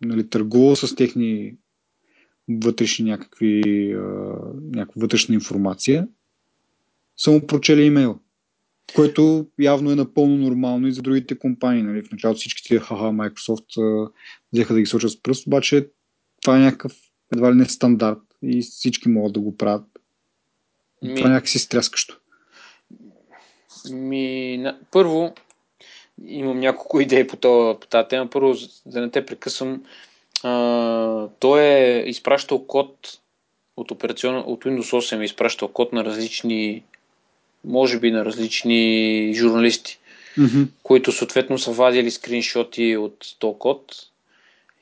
[0.00, 1.56] нали, търгувал с техни
[2.48, 4.00] вътрешни някакви, а,
[4.74, 6.08] някаква вътрешна информация,
[7.16, 8.18] само прочели имейл.
[8.94, 11.82] Което явно е напълно нормално и за другите компании.
[11.82, 12.02] Нали?
[12.02, 14.10] В началото всички тия хаха Microsoft а,
[14.52, 15.88] взеха да ги сочат с пръст, обаче
[16.42, 16.92] това е някакъв
[17.32, 19.84] едва ли не стандарт и всички могат да го правят.
[21.02, 21.14] Ми...
[21.14, 22.20] Това е някакси стряскащо.
[23.90, 24.78] Ми, на...
[24.92, 25.34] Първо,
[26.26, 28.30] имам няколко идеи по, това, по тази тема.
[28.30, 28.54] Първо,
[28.86, 29.82] да не те прекъсвам,
[30.44, 33.18] а, той е изпращал код
[33.76, 34.42] от, операцион...
[34.46, 36.82] от Windows 8 е изпращал код на различни,
[37.64, 39.98] може би на различни журналисти,
[40.38, 40.66] mm-hmm.
[40.82, 43.94] които съответно са вадили скриншоти от този код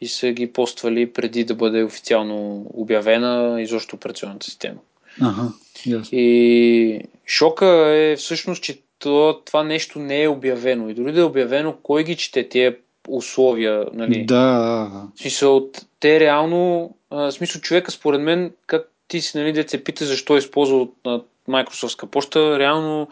[0.01, 4.79] и са ги поствали преди да бъде официално обявена изобщо операционната система.
[5.21, 6.15] Ага, yes.
[6.17, 10.89] И шока е всъщност, че това, това нещо не е обявено.
[10.89, 12.77] И дори да е обявено, кой ги чете тия
[13.09, 14.25] условия, нали?
[14.25, 14.91] Да.
[15.15, 15.69] В смисъл,
[16.01, 20.39] те реално, в смисъл човека според мен, как ти си, нали, деца пита защо е
[20.39, 23.09] използвал на Microsoftска почта, реално,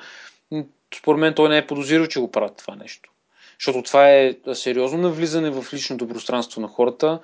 [0.95, 3.11] според мен той не е подозирал, че го правят това нещо.
[3.59, 7.19] Защото това е сериозно навлизане в личното пространство на хората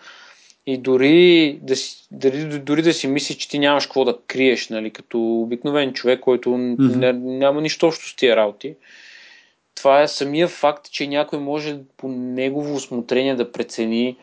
[0.67, 4.69] и дори да, си, дори, дори да си мислиш, че ти нямаш какво да криеш,
[4.69, 7.13] нали, като обикновен човек, който mm-hmm.
[7.13, 8.75] няма нищо общо с тия работи.
[9.77, 14.17] Това е самия факт, че някой може по негово осмотрение да прецени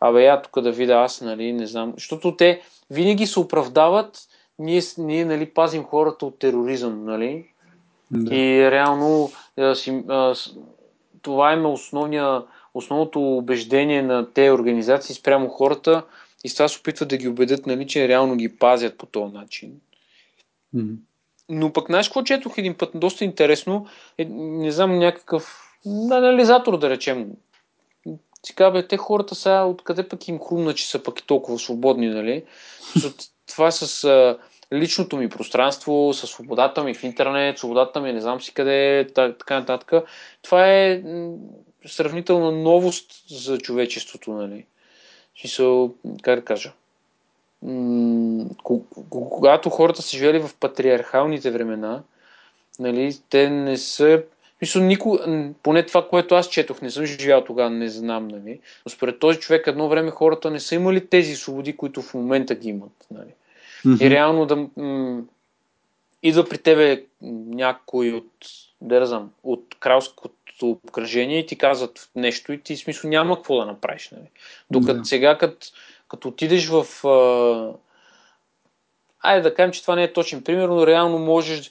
[0.00, 1.92] абе я тук да видя аз, нали, не знам.
[1.96, 4.18] Защото те винаги се оправдават,
[4.58, 7.46] ние, ние нали, пазим хората от тероризъм, нали?
[8.10, 8.34] Да.
[8.34, 10.34] И реално а, си, а,
[11.22, 12.42] това е основния
[12.74, 16.02] основното убеждение на тези организации спрямо хората
[16.44, 19.34] и с това се опитват да ги убедят, нали, че реално ги пазят по този
[19.34, 19.80] начин.
[20.74, 20.96] Mm-hmm.
[21.48, 23.86] Но пък, знаеш какво четох един път, доста интересно,
[24.18, 25.70] е, не знам, някакъв
[26.10, 27.30] анализатор, да речем.
[28.46, 32.08] Си казва, те хората сега, откъде пък им хрумна, че са пък и толкова свободни,
[32.08, 32.44] нали?
[33.46, 34.38] Това с а,
[34.72, 39.60] личното ми пространство, с свободата ми в интернет, свободата ми не знам си къде, така
[39.60, 39.92] нататък.
[40.42, 41.02] Това е
[41.86, 44.66] сравнителна новост за човечеството, нали?
[45.40, 46.72] Смисъл, как да кажа?
[49.10, 52.02] Когато хората са живели в патриархалните времена,
[52.78, 54.22] нали, те не са
[54.60, 55.18] Мисля, нико,
[55.62, 58.60] поне това, което аз четох, не съм живял тогава, не знам, нали.
[58.86, 62.54] Но според този човек едно време хората не са имали тези свободи, които в момента
[62.54, 63.06] ги имат.
[63.10, 63.30] Нали.
[63.86, 64.06] Mm-hmm.
[64.06, 65.22] И реално да м-
[66.22, 68.32] идва при тебе някой от,
[68.80, 73.66] да знам, от кралското обкръжение и ти казват нещо и ти смисъл няма какво да
[73.66, 74.10] направиш.
[74.10, 74.28] Нали?
[74.70, 75.04] Докато да.
[75.04, 75.66] сега, като,
[76.08, 77.06] като отидеш в...
[77.06, 77.72] А...
[79.22, 81.70] Айде да кажем, че това не е точен пример, но реално можеш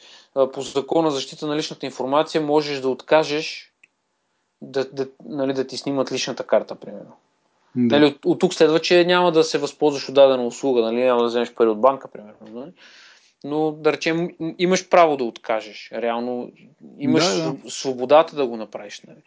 [0.53, 3.73] по закона за защита на личната информация можеш да откажеш
[4.61, 7.17] да, да, нали, да ти снимат личната карта, примерно.
[7.75, 7.99] Да.
[7.99, 11.21] Нали, от, от тук следва, че няма да се възползваш от дадена услуга, нали, няма
[11.21, 12.37] да вземеш пари от банка, примерно.
[12.51, 12.71] Нали?
[13.45, 14.29] но да речем,
[14.59, 15.91] имаш право да откажеш.
[15.93, 16.51] Реално
[16.97, 17.71] имаш да, да.
[17.71, 19.01] свободата да го направиш.
[19.07, 19.17] Нали.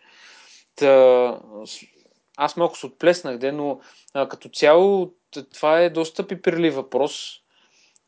[0.76, 1.40] Та,
[2.38, 3.80] аз малко се отплеснах, де, но
[4.14, 5.12] а, като цяло
[5.54, 7.40] това е доста пипирли въпрос.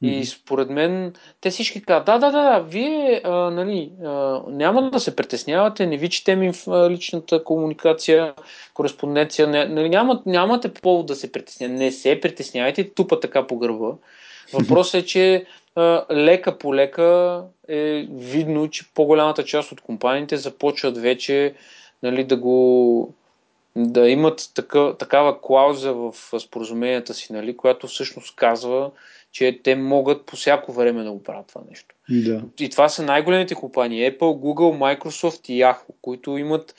[0.03, 5.01] И според мен, те всички казват, да, да, да, вие а, нали, а, няма да
[5.01, 8.35] се притеснявате, не ви четем в личната комуникация,
[8.75, 13.59] кореспонденция, не, нали, няма, нямате повод да се притеснявате, не се притеснявайте, тупа така по
[13.59, 13.93] гърба.
[14.53, 20.99] Въпросът е, че а, лека по лека е видно, че по-голямата част от компаниите започват
[20.99, 21.55] вече
[22.03, 23.15] нали, да го
[23.77, 28.91] да имат така, такава клауза в споразуменията си, нали, която всъщност казва,
[29.33, 31.95] че те могат по всяко време да го правят това нещо.
[32.09, 32.43] Да.
[32.61, 34.11] И това са най-големите компании.
[34.11, 36.75] Apple, Google, Microsoft и Yahoo, които имат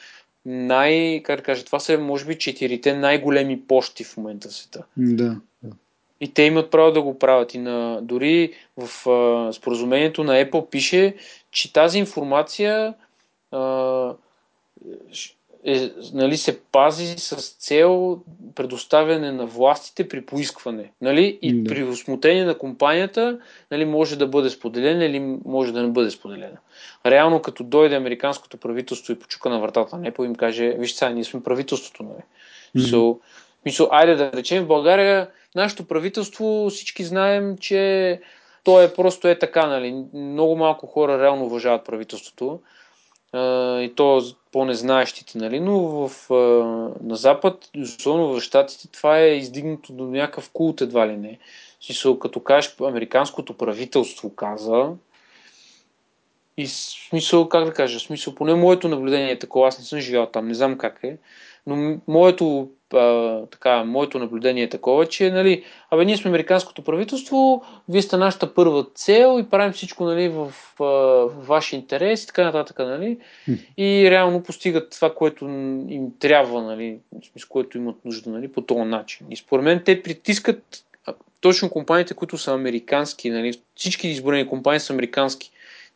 [0.46, 1.24] най...
[1.24, 4.84] Как да кажа, това са може би четирите най-големи почти в момента в света.
[4.98, 5.38] Да.
[6.22, 7.54] И те имат право да го правят.
[7.54, 11.16] И на, дори в а, споразумението на Apple пише,
[11.52, 12.94] че тази информация
[13.52, 14.14] а,
[15.66, 18.20] е, нали, се пази с цел
[18.56, 20.92] предоставяне на властите при поискване.
[21.02, 21.40] Нали?
[21.42, 21.70] И да.
[21.70, 23.40] при осмотрение на компанията
[23.72, 26.58] нали, може да бъде споделена или може да не бъде споделена.
[27.06, 31.12] Реално, като дойде американското правителство и почука на вратата на Apple, им каже, вижте сега,
[31.12, 32.04] ние сме правителството.
[32.04, 32.24] Нали?
[32.76, 32.96] Mm-hmm.
[32.96, 33.20] So,
[33.66, 38.20] мисъл, айде да речем, в България нашето правителство, всички знаем, че
[38.64, 39.68] то е просто е така.
[39.68, 40.04] Нали?
[40.14, 42.60] Много малко хора реално уважават правителството
[43.34, 44.22] и то
[44.52, 45.60] по-незнаещите, нали?
[45.60, 46.36] но в, а,
[47.04, 51.40] на Запад, особено в Штатите, това е издигнато до някакъв култ едва ли не.
[51.82, 54.90] Смисъл, като кажеш, американското правителство каза,
[56.58, 60.26] и смисъл, как да кажа, смисъл, поне моето наблюдение е такова, аз не съм живял
[60.26, 61.18] там, не знам как е,
[61.68, 67.64] но моето а, така, моето наблюдение е такова, че, нали, абе, ние сме американското правителство,
[67.90, 72.28] вие сте нашата първа цел и правим всичко, нали, в, в, в ваш интерес и
[72.28, 73.18] така нататък, нали,
[73.78, 75.46] и реално постигат това, което
[75.90, 77.00] им трябва, нали,
[77.38, 79.28] с което имат нужда, нали, по този начин.
[79.30, 80.86] И според мен те притискат
[81.42, 85.52] точно компаниите, които са американски, нали, всички изборени компании са американски.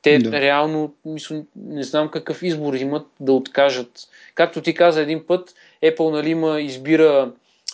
[0.05, 0.41] Те да.
[0.41, 4.07] реално, мисля, не знам какъв избор имат да откажат.
[4.35, 5.53] Както ти каза един път,
[5.83, 7.31] Apple нали, има, избира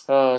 [0.08, 0.38] а,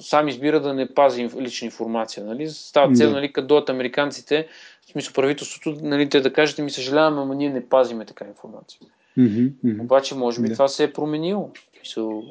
[0.00, 2.24] сам избира да не пази лична информация.
[2.24, 2.50] Нали?
[2.50, 3.14] Става цел, да.
[3.14, 4.48] нали, като дойдат американците,
[4.86, 8.80] в смисъл правителството, нали, те да кажат, ми съжаляваме, ама ние не пазиме така информация.
[9.18, 9.80] Mm-hmm, mm-hmm.
[9.80, 10.54] Обаче, може би да.
[10.54, 11.50] това се е променило.
[11.76, 12.24] Смисъл,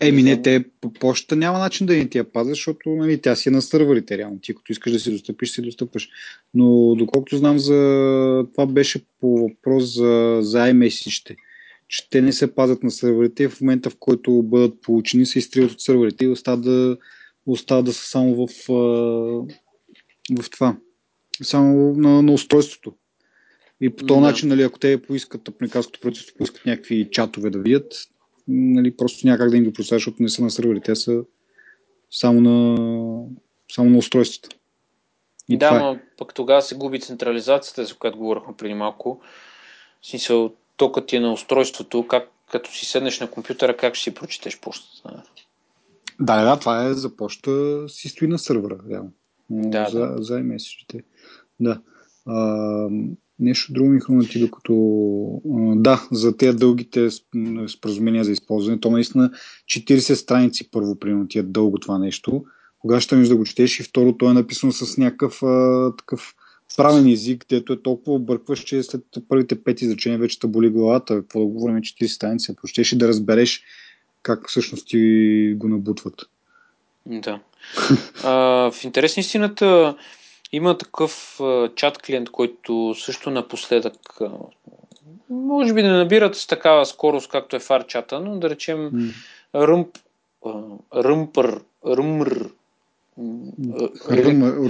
[0.00, 0.64] Еми не, те
[1.00, 4.18] почта няма начин да ни ти я пазят, защото нали, тя си е на сървърите
[4.18, 4.38] реално.
[4.38, 6.08] Ти като искаш да си достъпиш, си достъпваш.
[6.54, 7.74] Но доколкото знам за
[8.52, 11.36] това беше по въпрос за, за iMessage
[11.90, 15.70] че те не се пазят на сървърите в момента в който бъдат получени се изтриват
[15.70, 16.96] от сървърите и остават да,
[17.46, 18.48] остават да са само в,
[20.40, 20.76] в това.
[21.42, 22.94] Само на, на устройството.
[23.80, 24.26] И по този да.
[24.26, 27.94] начин, нали, ако те поискат, американското правителство поискат някакви чатове да видят,
[28.50, 30.80] нали, просто няма как да им ги представя, защото не са на сървъри.
[30.80, 31.22] Те са
[32.10, 32.76] само на,
[33.72, 34.56] само на устройствата.
[35.48, 36.02] И да, но е.
[36.18, 39.20] пък тогава се губи централизацията, за която говорихме преди малко.
[40.02, 44.04] В смисъл, токът ти е на устройството, как, като си седнеш на компютъра, как ще
[44.04, 45.22] си прочетеш почтата?
[46.20, 49.10] Да, да, това е за почта си стои на сървъра, реално.
[49.50, 50.22] Да, за, да.
[50.22, 51.02] за месечите.
[51.60, 51.80] Да.
[52.26, 52.88] А,
[53.40, 54.74] нещо друго ми хрумна ти, докато...
[55.76, 57.08] Да, за тези дългите
[57.68, 59.30] споразумения за използване, то наистина
[59.66, 62.44] 40 страници първо, примерно, ти е дълго това нещо.
[62.78, 66.34] Кога ще да го четеш и второ, то е написано с някакъв а, такъв
[66.76, 71.14] правен език, където е толкова объркваш, че след първите пет изречения вече те боли главата.
[71.14, 73.62] Какво да говорим 40 страници, ако щеш да разбереш
[74.22, 76.14] как всъщност ти го набутват.
[77.06, 77.40] Да.
[78.24, 79.96] а, в интерес на истината
[80.52, 81.40] има такъв
[81.74, 84.18] чат клиент, който също напоследък
[85.30, 89.12] може би не набират с такава скорост, както е фарчата, но да речем mm.
[89.54, 89.98] ръмп,
[90.94, 92.50] ръмпър, Румър,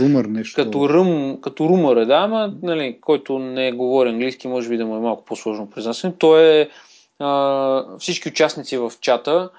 [0.01, 0.63] румър нещо.
[0.63, 4.87] Като, рум, като румър е, да, ама, нали, който не говори английски, може би да
[4.87, 6.15] му е малко по-сложно произнасяне.
[6.19, 6.71] То е
[7.19, 9.51] а, всички участници в чата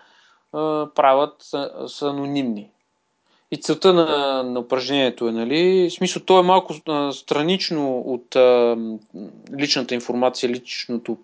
[0.53, 2.69] а, правят са, са анонимни.
[3.51, 8.35] И целта на, на упражнението е, нали, в смисъл, то е малко а, странично от
[8.35, 8.77] а,
[9.59, 11.17] личната информация, личното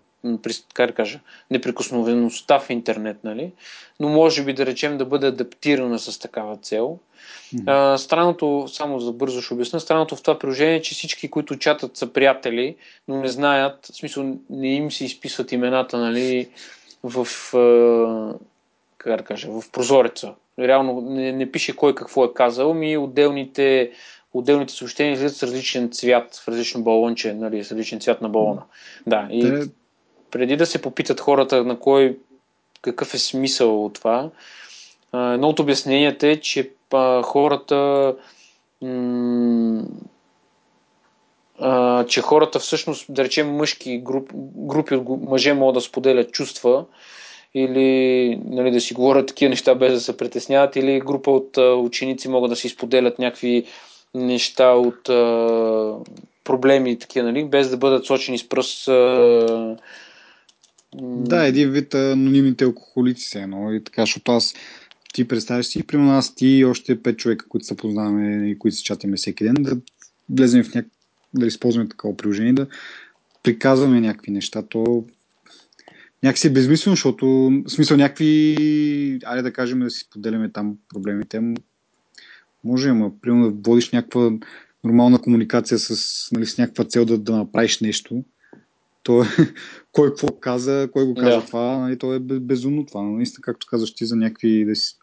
[0.74, 1.20] как да кажа,
[1.52, 3.52] неприкосновеността в интернет, нали?
[4.00, 7.00] но може би да речем да бъде адаптирана с такава цел.
[7.56, 7.98] Mm-hmm.
[7.98, 11.98] странното, само за бързо ще обясня, странното в това приложение е, че всички, които чатат
[11.98, 12.76] са приятели,
[13.08, 16.50] но не знаят, в смисъл не им се изписват имената нали,
[17.04, 17.28] в,
[18.98, 20.34] как да кажа, в прозореца.
[20.60, 23.92] Реално не, не пише кой какво е казал, ми отделните
[24.34, 28.64] отделните съобщения излизат с различен цвят, в различно балонче, нали, с различен цвят на балона.
[29.08, 29.70] Да, и Те...
[30.32, 32.18] преди да се попитат хората на кой,
[32.82, 34.30] какъв е смисъл от това,
[35.14, 38.16] едно от обясненията е, че а, хората
[38.82, 39.84] м-
[41.60, 46.86] а, че хората всъщност, да речем мъжки груп, групи от мъже могат да споделят чувства
[47.54, 52.30] или нали, да си говорят такива неща без да се притесняват или група от ученици
[52.30, 53.66] могат да си споделят някакви
[54.16, 55.04] неща от
[56.44, 58.86] проблеми и такива, нали, без да бъдат сочени с пръст.
[61.02, 64.54] Да, един вид анонимните алкохолици се едно и така, защото аз
[65.14, 68.78] ти представяш си, примерно аз ти и още пет човека, които се познаваме и които
[68.78, 69.78] се чатаме всеки ден, да
[70.30, 70.92] влезем в някакъв
[71.34, 72.68] да използваме такова приложение, да
[73.44, 75.04] приказваме някакви неща, то
[76.24, 77.28] някакси е безмислено, защото
[77.66, 81.54] в смисъл някакви, айде да кажем да си поделяме там проблемите,
[82.64, 84.32] може, ама примерно да водиш някаква
[84.84, 88.24] нормална комуникация с, нали, с някаква цел да, да направиш нещо,
[89.04, 89.26] то е,
[89.92, 91.48] кой какво каза, кой го каза yeah.
[91.48, 93.02] това, нали, то е безумно това.
[93.02, 94.96] Но наистина, както казваш ти, за някакви да си,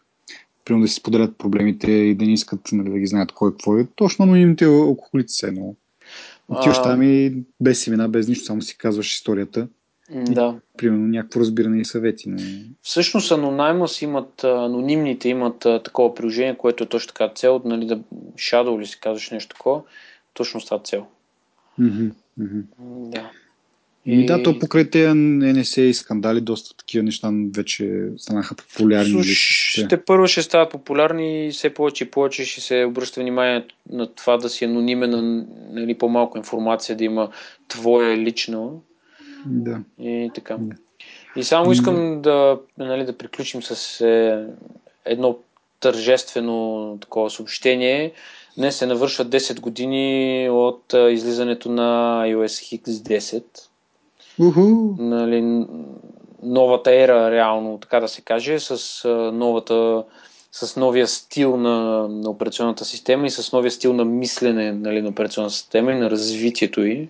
[0.65, 3.77] примерно да си споделят проблемите и да не искат нали, да ги знаят кой какво
[3.77, 3.87] е.
[3.95, 5.75] Точно анонимните алкохолици се едно.
[6.47, 9.67] Отиваш там и без имена, без нищо, само си казваш историята.
[10.11, 10.55] Да.
[10.57, 12.29] И, примерно някакво разбиране и съвети.
[12.29, 12.37] Но...
[12.81, 17.99] Всъщност Anonymous имат, анонимните имат такова приложение, което е точно така цел, нали, да
[18.35, 19.81] Shadow ли си казваш нещо такова,
[20.33, 21.05] точно с тази цел.
[21.79, 22.11] Mm-hmm.
[22.39, 22.63] Mm-hmm.
[23.09, 23.31] Да.
[24.05, 24.25] И...
[24.25, 29.11] да, то покрай тези NSA и скандали, доста такива неща вече станаха популярни.
[29.11, 29.27] Слуш,
[29.83, 34.07] ще първо ще стават популярни и все повече и повече ще се обръща внимание на
[34.07, 37.29] това да си анонимен, нали, по-малко информация, да има
[37.67, 38.83] твоя лично.
[39.45, 39.79] Да.
[39.99, 40.57] И така.
[40.59, 40.75] Да.
[41.35, 44.45] И само искам да, нали, да приключим с е,
[45.05, 45.37] едно
[45.79, 48.11] тържествено такова съобщение.
[48.57, 53.43] Днес се навършват 10 години от е, излизането на iOS X10.
[54.39, 54.61] Уху.
[55.03, 55.65] Нали,
[56.43, 59.01] новата ера, реално, така да се каже, с
[59.33, 60.03] новата
[60.51, 65.09] с новия стил на, на операционната система и с новия стил на мислене нали, на
[65.09, 67.09] операционната система и на развитието й.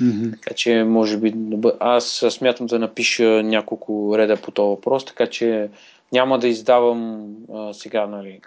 [0.00, 0.32] Mm-hmm.
[0.32, 1.34] Така че, може би,
[1.80, 5.68] аз смятам да напиша няколко реда по този въпрос, така че
[6.12, 8.40] няма да издавам а, сега, нали,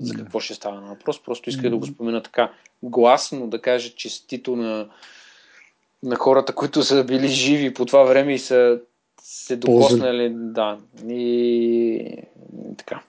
[0.00, 1.22] за какво ще става на въпрос.
[1.22, 1.70] Просто исках mm-hmm.
[1.70, 4.86] да го спомена така гласно, да кажа честито на
[6.02, 8.80] на хората, които са били живи по това време и са
[9.22, 10.32] се докоснали.
[10.34, 10.78] Да.
[11.08, 12.22] И,
[12.76, 13.02] така.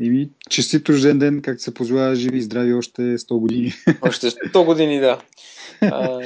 [0.00, 3.72] И честит рожден ден, как се позволява живи и здрави още 100 години.
[4.02, 5.20] Още 100 години, да.
[5.80, 6.18] А...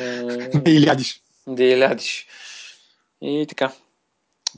[0.55, 1.23] Да илядиш.
[1.47, 2.27] Да илядиш.
[3.23, 3.73] И така.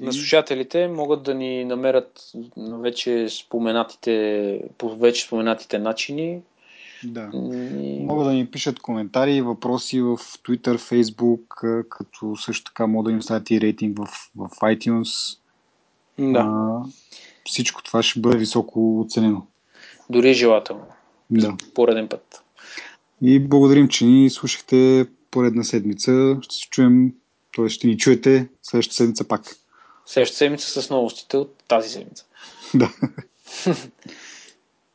[0.00, 2.20] На слушателите могат да ни намерят
[2.56, 6.40] вече споменатите, по вече споменатите начини
[7.04, 7.30] да.
[7.34, 8.04] И...
[8.04, 13.12] Могат да ни пишат коментари и въпроси в Twitter, Facebook, като също така могат да
[13.12, 14.06] ни оставят и рейтинг в,
[14.36, 15.38] в iTunes.
[16.18, 16.38] Да.
[16.38, 16.82] А,
[17.44, 19.46] всичко това ще бъде високо оценено.
[20.10, 20.86] Дори желателно.
[21.30, 21.56] Да.
[21.74, 22.42] Пореден път.
[23.22, 26.36] И благодарим, че ни слушахте поредна седмица.
[26.42, 27.12] Ще се чуем,
[27.56, 27.68] т.е.
[27.68, 29.56] ще ни чуете следващата седмица пак.
[30.06, 32.24] Следващата седмица с новостите от тази седмица.
[32.74, 32.92] Да.